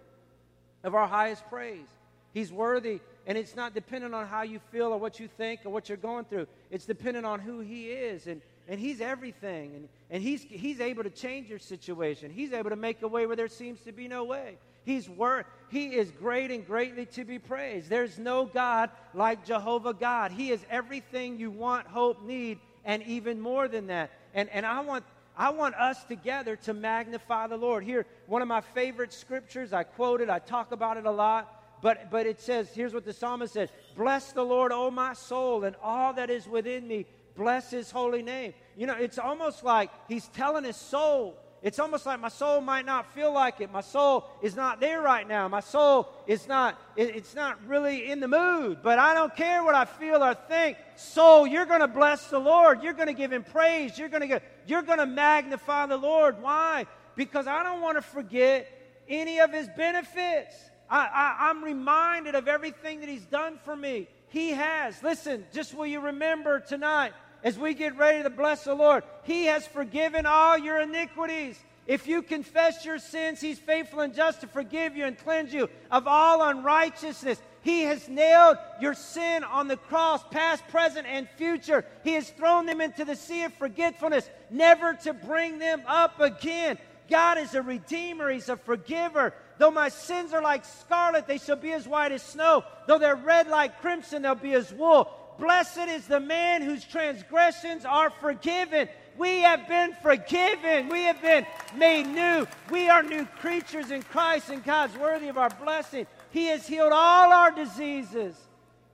of 0.84 0.94
our 0.94 1.06
highest 1.06 1.48
praise. 1.48 1.86
He's 2.32 2.52
worthy, 2.52 3.00
and 3.26 3.36
it's 3.36 3.56
not 3.56 3.74
dependent 3.74 4.14
on 4.14 4.26
how 4.26 4.42
you 4.42 4.60
feel 4.70 4.92
or 4.92 4.98
what 4.98 5.18
you 5.18 5.28
think 5.36 5.60
or 5.64 5.70
what 5.70 5.88
you're 5.88 5.98
going 5.98 6.24
through. 6.26 6.46
It's 6.70 6.84
dependent 6.84 7.26
on 7.26 7.40
who 7.40 7.60
He 7.60 7.90
is, 7.90 8.26
and, 8.26 8.40
and 8.68 8.78
He's 8.78 9.00
everything, 9.00 9.74
and, 9.74 9.88
and 10.10 10.22
he's, 10.22 10.42
he's 10.42 10.80
able 10.80 11.02
to 11.02 11.10
change 11.10 11.48
your 11.48 11.58
situation. 11.58 12.30
He's 12.30 12.52
able 12.52 12.70
to 12.70 12.76
make 12.76 13.02
a 13.02 13.08
way 13.08 13.26
where 13.26 13.36
there 13.36 13.48
seems 13.48 13.80
to 13.80 13.92
be 13.92 14.06
no 14.06 14.24
way. 14.24 14.58
He's 14.84 15.08
wor- 15.08 15.44
he 15.70 15.88
is 15.88 16.10
great 16.12 16.50
and 16.50 16.66
greatly 16.66 17.06
to 17.06 17.24
be 17.24 17.38
praised. 17.38 17.90
There's 17.90 18.18
no 18.18 18.46
God 18.46 18.90
like 19.12 19.44
Jehovah 19.44 19.92
God. 19.92 20.30
He 20.30 20.50
is 20.50 20.64
everything 20.70 21.38
you 21.38 21.50
want, 21.50 21.86
hope, 21.86 22.22
need, 22.22 22.58
and 22.84 23.02
even 23.02 23.40
more 23.40 23.68
than 23.68 23.88
that. 23.88 24.10
And, 24.34 24.48
and 24.50 24.64
I 24.64 24.80
want 24.80 25.04
I 25.36 25.50
want 25.50 25.74
us 25.76 26.04
together 26.04 26.56
to 26.56 26.74
magnify 26.74 27.46
the 27.46 27.56
Lord. 27.56 27.82
Here, 27.82 28.04
one 28.26 28.42
of 28.42 28.48
my 28.48 28.60
favorite 28.60 29.10
scriptures, 29.10 29.72
I 29.72 29.84
quote 29.84 30.20
it, 30.20 30.28
I 30.28 30.38
talk 30.38 30.70
about 30.72 30.98
it 30.98 31.06
a 31.06 31.10
lot. 31.10 31.60
But, 31.82 32.10
but 32.10 32.26
it 32.26 32.40
says, 32.40 32.68
here's 32.74 32.92
what 32.92 33.06
the 33.06 33.12
psalmist 33.12 33.54
says 33.54 33.70
Bless 33.96 34.32
the 34.32 34.42
Lord, 34.42 34.70
O 34.72 34.90
my 34.90 35.14
soul, 35.14 35.64
and 35.64 35.76
all 35.82 36.12
that 36.14 36.28
is 36.30 36.46
within 36.46 36.86
me. 36.86 37.06
Bless 37.36 37.70
his 37.70 37.90
holy 37.90 38.22
name. 38.22 38.52
You 38.76 38.86
know, 38.86 38.96
it's 38.96 39.18
almost 39.18 39.64
like 39.64 39.90
he's 40.08 40.28
telling 40.28 40.64
his 40.64 40.76
soul, 40.76 41.38
it's 41.62 41.78
almost 41.78 42.06
like 42.06 42.20
my 42.20 42.28
soul 42.28 42.60
might 42.62 42.86
not 42.86 43.12
feel 43.14 43.32
like 43.32 43.60
it. 43.60 43.70
My 43.70 43.82
soul 43.82 44.24
is 44.42 44.56
not 44.56 44.80
there 44.80 45.02
right 45.02 45.28
now. 45.28 45.46
My 45.48 45.60
soul 45.60 46.08
is 46.26 46.48
not, 46.48 46.80
it's 46.96 47.34
not 47.34 47.58
really 47.66 48.10
in 48.10 48.20
the 48.20 48.28
mood. 48.28 48.78
But 48.82 48.98
I 48.98 49.12
don't 49.12 49.34
care 49.36 49.62
what 49.62 49.74
I 49.74 49.84
feel 49.84 50.22
or 50.24 50.34
think. 50.34 50.78
Soul, 50.96 51.46
you're 51.46 51.66
going 51.66 51.80
to 51.80 51.88
bless 51.88 52.28
the 52.28 52.38
Lord. 52.38 52.82
You're 52.82 52.94
going 52.94 53.08
to 53.08 53.14
give 53.14 53.30
him 53.30 53.44
praise. 53.44 53.98
You're 53.98 54.08
going 54.08 54.26
to 54.28 54.42
you're 54.66 54.82
going 54.82 54.98
to 54.98 55.06
magnify 55.06 55.86
the 55.86 55.98
Lord. 55.98 56.40
Why? 56.40 56.86
Because 57.14 57.46
I 57.46 57.62
don't 57.62 57.82
want 57.82 57.98
to 57.98 58.02
forget 58.02 58.66
any 59.06 59.40
of 59.40 59.52
his 59.52 59.68
benefits. 59.76 60.54
I, 60.90 61.06
I, 61.06 61.50
I'm 61.50 61.62
reminded 61.62 62.34
of 62.34 62.48
everything 62.48 63.00
that 63.00 63.08
He's 63.08 63.24
done 63.26 63.58
for 63.64 63.76
me. 63.76 64.08
He 64.28 64.50
has. 64.50 65.00
Listen, 65.02 65.46
just 65.52 65.72
will 65.74 65.86
you 65.86 66.00
remember 66.00 66.60
tonight 66.60 67.12
as 67.42 67.58
we 67.58 67.74
get 67.74 67.96
ready 67.96 68.22
to 68.22 68.30
bless 68.30 68.64
the 68.64 68.74
Lord, 68.74 69.04
He 69.24 69.46
has 69.46 69.66
forgiven 69.66 70.26
all 70.26 70.58
your 70.58 70.80
iniquities. 70.80 71.58
If 71.86 72.06
you 72.06 72.22
confess 72.22 72.84
your 72.84 72.98
sins, 72.98 73.40
He's 73.40 73.58
faithful 73.58 74.00
and 74.00 74.14
just 74.14 74.42
to 74.42 74.46
forgive 74.46 74.96
you 74.96 75.06
and 75.06 75.18
cleanse 75.18 75.52
you 75.52 75.68
of 75.90 76.06
all 76.06 76.42
unrighteousness. 76.42 77.40
He 77.62 77.82
has 77.82 78.08
nailed 78.08 78.56
your 78.80 78.94
sin 78.94 79.44
on 79.44 79.68
the 79.68 79.76
cross, 79.76 80.22
past, 80.30 80.66
present, 80.68 81.06
and 81.06 81.28
future. 81.36 81.84
He 82.04 82.14
has 82.14 82.30
thrown 82.30 82.64
them 82.66 82.80
into 82.80 83.04
the 83.04 83.16
sea 83.16 83.44
of 83.44 83.52
forgetfulness, 83.54 84.28
never 84.50 84.94
to 85.02 85.12
bring 85.12 85.58
them 85.58 85.82
up 85.86 86.20
again. 86.20 86.78
God 87.10 87.38
is 87.38 87.54
a 87.54 87.62
redeemer, 87.62 88.30
He's 88.30 88.48
a 88.48 88.56
forgiver. 88.56 89.34
Though 89.58 89.70
my 89.70 89.90
sins 89.90 90.32
are 90.32 90.40
like 90.40 90.64
scarlet, 90.64 91.26
they 91.26 91.36
shall 91.36 91.56
be 91.56 91.72
as 91.72 91.86
white 91.86 92.12
as 92.12 92.22
snow. 92.22 92.64
Though 92.86 92.98
they're 92.98 93.16
red 93.16 93.48
like 93.48 93.80
crimson, 93.82 94.22
they'll 94.22 94.34
be 94.34 94.54
as 94.54 94.72
wool. 94.72 95.10
Blessed 95.40 95.88
is 95.88 96.06
the 96.06 96.20
man 96.20 96.60
whose 96.60 96.84
transgressions 96.84 97.86
are 97.86 98.10
forgiven. 98.10 98.88
We 99.16 99.40
have 99.40 99.66
been 99.66 99.96
forgiven. 100.02 100.88
We 100.88 101.04
have 101.04 101.20
been 101.22 101.46
made 101.74 102.04
new. 102.06 102.46
We 102.70 102.90
are 102.90 103.02
new 103.02 103.24
creatures 103.40 103.90
in 103.90 104.02
Christ, 104.02 104.50
and 104.50 104.62
God's 104.62 104.96
worthy 104.98 105.28
of 105.28 105.38
our 105.38 105.50
blessing. 105.50 106.06
He 106.30 106.46
has 106.46 106.66
healed 106.66 106.92
all 106.92 107.32
our 107.32 107.50
diseases. 107.50 108.36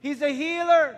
He's 0.01 0.23
a 0.23 0.31
healer. 0.31 0.97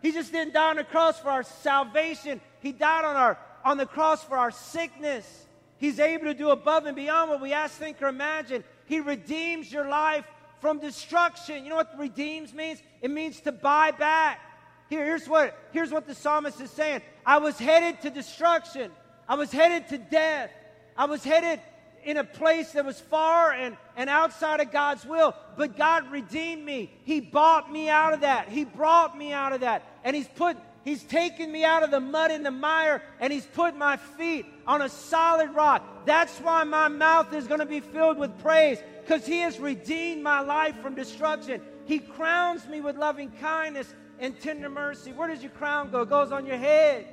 He 0.00 0.12
just 0.12 0.32
didn't 0.32 0.54
die 0.54 0.70
on 0.70 0.76
the 0.76 0.84
cross 0.84 1.20
for 1.20 1.28
our 1.28 1.42
salvation. 1.42 2.40
He 2.60 2.72
died 2.72 3.04
on, 3.04 3.16
our, 3.16 3.38
on 3.64 3.76
the 3.76 3.86
cross 3.86 4.24
for 4.24 4.38
our 4.38 4.50
sickness. 4.50 5.46
He's 5.78 6.00
able 6.00 6.24
to 6.24 6.34
do 6.34 6.50
above 6.50 6.86
and 6.86 6.96
beyond 6.96 7.30
what 7.30 7.42
we 7.42 7.52
ask, 7.52 7.74
think, 7.74 8.00
or 8.00 8.08
imagine. 8.08 8.64
He 8.86 9.00
redeems 9.00 9.70
your 9.70 9.88
life 9.88 10.24
from 10.60 10.78
destruction. 10.78 11.64
You 11.64 11.70
know 11.70 11.76
what 11.76 11.98
redeems 11.98 12.54
means? 12.54 12.82
It 13.02 13.10
means 13.10 13.40
to 13.42 13.52
buy 13.52 13.90
back. 13.90 14.40
Here, 14.88 15.04
here's 15.04 15.28
what 15.28 15.58
here's 15.72 15.90
what 15.90 16.06
the 16.06 16.14
psalmist 16.14 16.60
is 16.60 16.70
saying. 16.70 17.02
I 17.24 17.38
was 17.38 17.58
headed 17.58 18.02
to 18.02 18.10
destruction. 18.10 18.90
I 19.28 19.34
was 19.34 19.50
headed 19.50 19.88
to 19.88 19.98
death. 19.98 20.50
I 20.96 21.06
was 21.06 21.24
headed 21.24 21.60
in 22.04 22.16
a 22.16 22.24
place 22.24 22.72
that 22.72 22.84
was 22.84 23.00
far 23.00 23.52
and, 23.52 23.76
and 23.96 24.08
outside 24.08 24.60
of 24.60 24.70
God's 24.70 25.04
will. 25.04 25.34
But 25.56 25.76
God 25.76 26.10
redeemed 26.12 26.64
me. 26.64 26.90
He 27.04 27.20
bought 27.20 27.70
me 27.70 27.88
out 27.88 28.14
of 28.14 28.20
that. 28.20 28.48
He 28.48 28.64
brought 28.64 29.18
me 29.18 29.32
out 29.32 29.52
of 29.52 29.62
that. 29.62 29.82
And 30.04 30.14
He's 30.14 30.28
put 30.28 30.56
He's 30.84 31.02
taken 31.02 31.50
me 31.50 31.64
out 31.64 31.82
of 31.82 31.90
the 31.90 31.98
mud 31.98 32.30
and 32.30 32.46
the 32.46 32.52
mire, 32.52 33.02
and 33.18 33.32
He's 33.32 33.44
put 33.44 33.76
my 33.76 33.96
feet 33.96 34.46
on 34.68 34.82
a 34.82 34.88
solid 34.88 35.50
rock. 35.50 36.06
That's 36.06 36.38
why 36.38 36.62
my 36.62 36.86
mouth 36.86 37.34
is 37.34 37.48
going 37.48 37.58
to 37.58 37.66
be 37.66 37.80
filled 37.80 38.18
with 38.18 38.38
praise, 38.38 38.78
because 39.02 39.26
He 39.26 39.40
has 39.40 39.58
redeemed 39.58 40.22
my 40.22 40.38
life 40.38 40.80
from 40.80 40.94
destruction. 40.94 41.60
He 41.86 41.98
crowns 41.98 42.68
me 42.68 42.80
with 42.80 42.96
loving 42.96 43.32
kindness 43.40 43.92
and 44.18 44.38
tender 44.40 44.68
mercy. 44.68 45.12
Where 45.12 45.28
does 45.28 45.42
your 45.42 45.52
crown 45.52 45.90
go? 45.90 46.02
It 46.02 46.10
goes 46.10 46.32
on 46.32 46.46
your 46.46 46.56
head. 46.56 47.06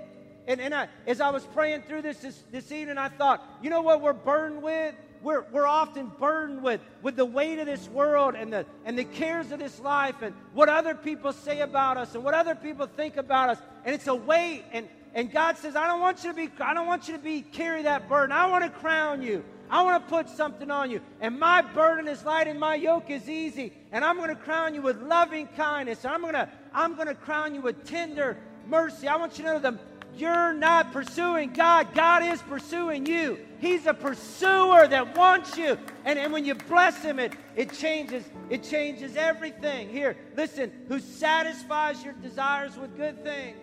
And, 0.48 0.60
and 0.60 0.74
I, 0.74 0.88
as 1.08 1.22
I 1.22 1.30
was 1.30 1.44
praying 1.46 1.84
through 1.84 2.02
this, 2.02 2.18
this 2.18 2.44
this 2.52 2.72
evening, 2.72 2.98
I 2.98 3.10
thought, 3.10 3.42
you 3.62 3.70
know 3.70 3.82
what 3.82 4.02
we're 4.02 4.14
burdened 4.14 4.62
with? 4.62 4.96
We're, 5.22 5.46
we're 5.54 5.68
often 5.68 6.12
burdened 6.20 6.62
with, 6.62 6.82
with 7.02 7.16
the 7.16 7.24
weight 7.24 7.58
of 7.60 7.66
this 7.66 7.88
world 7.88 8.36
and 8.36 8.52
the, 8.52 8.66
and 8.84 9.00
the 9.00 9.06
cares 9.06 9.54
of 9.54 9.60
this 9.60 9.80
life 9.80 10.22
and 10.22 10.36
what 10.54 10.68
other 10.68 10.96
people 10.96 11.32
say 11.32 11.62
about 11.62 11.96
us 11.96 12.14
and 12.14 12.26
what 12.26 12.34
other 12.34 12.56
people 12.56 12.88
think 12.88 13.16
about 13.16 13.50
us. 13.50 13.58
And 13.86 13.96
it's 13.96 14.08
a 14.08 14.16
weight. 14.16 14.66
And, 14.74 14.86
and 15.14 15.32
God 15.32 15.58
says, 15.58 15.78
I 15.78 15.88
don't 15.88 16.02
want 16.02 16.26
you 16.26 16.32
to 16.32 16.36
be, 16.36 16.50
I 16.60 16.74
don't 16.74 16.88
want 16.88 17.08
you 17.08 17.16
to 17.16 17.24
be 17.24 17.42
carry 17.42 17.84
that 17.84 18.10
burden. 18.10 18.34
I 18.34 18.48
want 18.48 18.66
to 18.66 18.70
crown 18.70 19.22
you. 19.22 19.46
I 19.74 19.82
want 19.82 20.04
to 20.04 20.08
put 20.08 20.30
something 20.30 20.70
on 20.70 20.92
you. 20.92 21.02
And 21.20 21.40
my 21.40 21.64
burden 21.64 22.08
is 22.08 22.24
light 22.24 22.48
and 22.48 22.60
my 22.60 22.76
yoke 22.76 23.10
is 23.10 23.28
easy. 23.28 23.74
And 23.92 24.06
I'm 24.06 24.18
going 24.18 24.30
to 24.30 24.36
crown 24.36 24.76
you 24.76 24.84
with 24.84 25.02
loving 25.02 25.48
kindness. 25.48 26.06
And 26.06 26.14
I'm 26.14 26.22
going 26.22 26.36
to, 26.36 26.48
I'm 26.76 26.94
going 26.94 27.08
to 27.08 27.16
crown 27.16 27.56
you 27.56 27.62
with 27.62 27.84
tender 27.84 28.38
mercy. 28.68 29.08
I 29.08 29.16
want 29.16 29.40
you 29.40 29.46
to 29.46 29.54
know 29.54 29.60
that 29.60 29.80
you're 30.16 30.54
not 30.54 30.94
pursuing 30.94 31.54
God. 31.54 31.88
God 31.96 32.22
is 32.22 32.40
pursuing 32.44 33.08
you. 33.08 33.40
He's 33.58 33.88
a 33.88 33.96
pursuer 33.96 34.88
that 34.88 35.18
wants 35.18 35.58
you. 35.58 35.80
And, 36.06 36.20
and 36.20 36.32
when 36.32 36.46
you 36.46 36.54
bless 36.54 37.02
him, 37.02 37.18
it, 37.18 37.34
it 37.56 37.74
changes, 37.74 38.24
it 38.52 38.62
changes 38.62 39.16
everything. 39.16 39.90
Here, 39.90 40.16
listen, 40.38 40.72
who 40.88 41.00
satisfies 41.00 42.04
your 42.04 42.14
desires 42.14 42.78
with 42.78 42.96
good 42.96 43.24
things. 43.24 43.58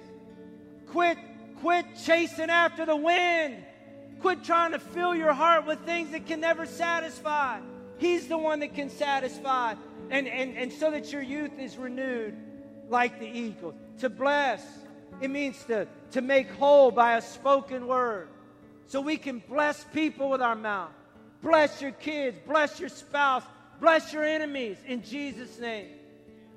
Quit, 0.89 1.19
quit 1.61 1.87
chasing 2.05 2.51
after 2.51 2.85
the 2.85 2.97
wind. 2.97 3.65
Quit 4.21 4.45
trying 4.45 4.73
to 4.73 4.79
fill 4.79 5.15
your 5.15 5.33
heart 5.33 5.67
with 5.67 5.79
things 5.81 6.11
that 6.11 6.27
can 6.27 6.41
never 6.41 6.67
satisfy. 6.67 7.61
He's 7.99 8.29
the 8.29 8.39
one 8.39 8.61
that 8.61 8.75
can 8.75 8.91
satisfy. 8.91 9.75
And, 10.11 10.27
and, 10.27 10.57
and 10.57 10.73
so 10.73 10.91
that 10.91 11.13
your 11.13 11.23
youth 11.23 11.59
is 11.59 11.77
renewed 11.77 12.37
like 12.89 13.21
the 13.21 13.27
eagles. 13.27 13.75
To 14.01 14.11
bless 14.11 14.63
it 15.21 15.31
means 15.31 15.63
to, 15.65 15.87
to 16.13 16.21
make 16.21 16.51
whole 16.53 16.91
by 16.91 17.17
a 17.17 17.23
spoken 17.23 17.87
word. 17.87 18.29
So 18.87 19.01
we 19.01 19.17
can 19.17 19.43
bless 19.49 19.85
people 19.85 20.31
with 20.31 20.43
our 20.43 20.57
mouth. 20.57 20.91
Bless 21.43 21.81
your 21.81 21.93
kids, 21.93 22.37
bless 22.47 22.81
your 22.81 22.89
spouse, 22.89 23.45
bless 23.81 24.13
your 24.13 24.25
enemies 24.25 24.77
in 24.87 25.03
Jesus' 25.03 25.59
name. 25.59 25.89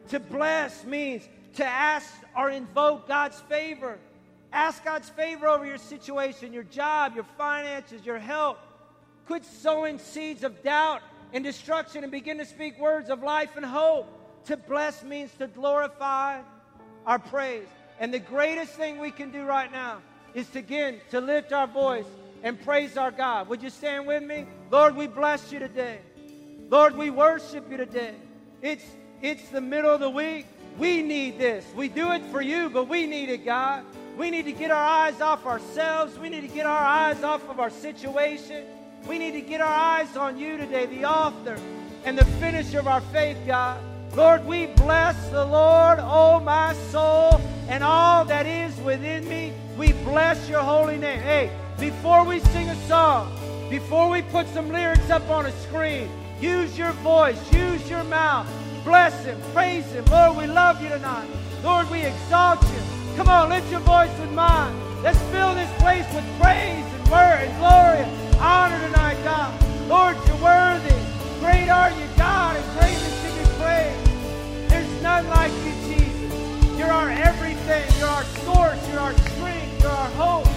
To 0.09 0.19
bless 0.19 0.83
means 0.83 1.27
to 1.55 1.65
ask 1.65 2.11
or 2.35 2.49
invoke 2.49 3.07
God's 3.07 3.39
favor. 3.41 3.99
Ask 4.53 4.85
God's 4.85 5.09
favor 5.09 5.47
over 5.47 5.65
your 5.65 5.79
situation, 5.79 6.53
your 6.53 6.63
job, 6.63 7.15
your 7.15 7.25
finances, 7.37 8.05
your 8.05 8.19
health. 8.19 8.59
Quit 9.25 9.43
sowing 9.43 9.97
seeds 9.97 10.43
of 10.43 10.61
doubt 10.61 11.01
and 11.33 11.43
destruction 11.43 12.03
and 12.03 12.11
begin 12.11 12.37
to 12.37 12.45
speak 12.45 12.79
words 12.79 13.09
of 13.09 13.23
life 13.23 13.57
and 13.57 13.65
hope. 13.65 14.07
To 14.45 14.55
bless 14.55 15.03
means 15.03 15.31
to 15.39 15.47
glorify 15.47 16.41
our 17.07 17.17
praise. 17.17 17.65
And 17.99 18.13
the 18.13 18.19
greatest 18.19 18.73
thing 18.73 18.99
we 18.99 19.09
can 19.09 19.31
do 19.31 19.43
right 19.43 19.71
now 19.71 20.01
is 20.35 20.47
to 20.49 20.59
again 20.59 21.01
to 21.09 21.19
lift 21.19 21.51
our 21.51 21.67
voice 21.67 22.05
and 22.43 22.61
praise 22.63 22.95
our 22.95 23.11
God. 23.11 23.47
Would 23.47 23.63
you 23.63 23.71
stand 23.71 24.05
with 24.05 24.21
me? 24.21 24.45
Lord, 24.69 24.95
we 24.95 25.07
bless 25.07 25.51
you 25.51 25.57
today. 25.57 25.99
Lord, 26.69 26.95
we 26.95 27.09
worship 27.09 27.71
you 27.71 27.77
today. 27.77 28.13
It's 28.61 28.85
it's 29.21 29.49
the 29.49 29.61
middle 29.61 29.91
of 29.91 29.99
the 29.99 30.09
week. 30.09 30.45
We 30.77 31.01
need 31.01 31.39
this. 31.39 31.65
We 31.75 31.87
do 31.87 32.11
it 32.11 32.23
for 32.25 32.41
you, 32.41 32.69
but 32.69 32.87
we 32.87 33.07
need 33.07 33.29
it, 33.29 33.45
God. 33.45 33.83
We 34.17 34.29
need 34.29 34.45
to 34.45 34.51
get 34.51 34.69
our 34.71 34.83
eyes 34.83 35.21
off 35.21 35.45
ourselves. 35.45 36.19
We 36.19 36.29
need 36.29 36.41
to 36.41 36.47
get 36.47 36.65
our 36.65 36.85
eyes 36.85 37.23
off 37.23 37.49
of 37.49 37.59
our 37.59 37.69
situation. 37.69 38.65
We 39.07 39.17
need 39.17 39.31
to 39.31 39.41
get 39.41 39.59
our 39.59 39.73
eyes 39.73 40.15
on 40.15 40.37
you 40.37 40.57
today, 40.57 40.85
the 40.85 41.05
author 41.05 41.57
and 42.05 42.17
the 42.17 42.25
finisher 42.25 42.79
of 42.79 42.87
our 42.87 43.01
faith, 43.01 43.37
God. 43.45 43.81
Lord, 44.15 44.45
we 44.45 44.67
bless 44.67 45.17
the 45.29 45.45
Lord, 45.45 45.99
oh 46.01 46.39
my 46.39 46.73
soul, 46.91 47.41
and 47.67 47.83
all 47.83 48.23
that 48.25 48.45
is 48.45 48.77
within 48.81 49.27
me. 49.27 49.53
We 49.77 49.93
bless 50.03 50.47
your 50.47 50.61
holy 50.61 50.97
name. 50.97 51.19
Hey, 51.19 51.51
before 51.79 52.23
we 52.23 52.39
sing 52.39 52.69
a 52.69 52.75
song, 52.87 53.35
before 53.69 54.09
we 54.09 54.21
put 54.21 54.47
some 54.49 54.71
lyrics 54.71 55.09
up 55.09 55.27
on 55.29 55.47
a 55.47 55.51
screen, 55.63 56.09
use 56.39 56.77
your 56.77 56.91
voice, 56.91 57.39
use 57.51 57.89
your 57.89 58.03
mouth. 58.03 58.47
Bless 58.85 59.25
him, 59.25 59.39
praise 59.53 59.85
him. 59.85 60.05
Lord, 60.05 60.37
we 60.37 60.45
love 60.45 60.81
you 60.81 60.89
tonight. 60.89 61.27
Lord, 61.63 61.89
we 61.89 62.01
exalt 62.01 62.61
you. 62.61 62.92
Come 63.15 63.27
on, 63.29 63.49
lift 63.49 63.69
your 63.69 63.81
voice 63.81 64.09
with 64.19 64.31
mine. 64.31 64.73
Let's 65.03 65.21
fill 65.31 65.53
this 65.53 65.71
place 65.79 66.05
with 66.15 66.25
praise 66.39 66.83
and 66.83 67.07
word 67.09 67.45
and 67.45 67.57
glory 67.59 67.99
and 67.99 68.35
honor 68.37 68.79
tonight, 68.87 69.17
God. 69.23 69.53
Lord, 69.87 70.17
you're 70.25 70.41
worthy. 70.41 70.95
Great 71.39 71.69
are 71.69 71.91
you, 71.91 72.07
God, 72.17 72.55
and 72.55 72.79
greatly 72.79 73.11
to 73.21 73.29
be 73.37 73.45
praised. 73.61 74.69
There's 74.69 75.01
none 75.03 75.27
like 75.29 75.51
you, 75.65 75.73
Jesus. 75.85 76.77
You're 76.77 76.91
our 76.91 77.11
everything. 77.11 77.85
You're 77.99 78.09
our 78.09 78.23
source. 78.23 78.89
You're 78.89 78.99
our 78.99 79.13
strength. 79.13 79.81
You're 79.81 79.91
our 79.91 80.09
hope. 80.11 80.53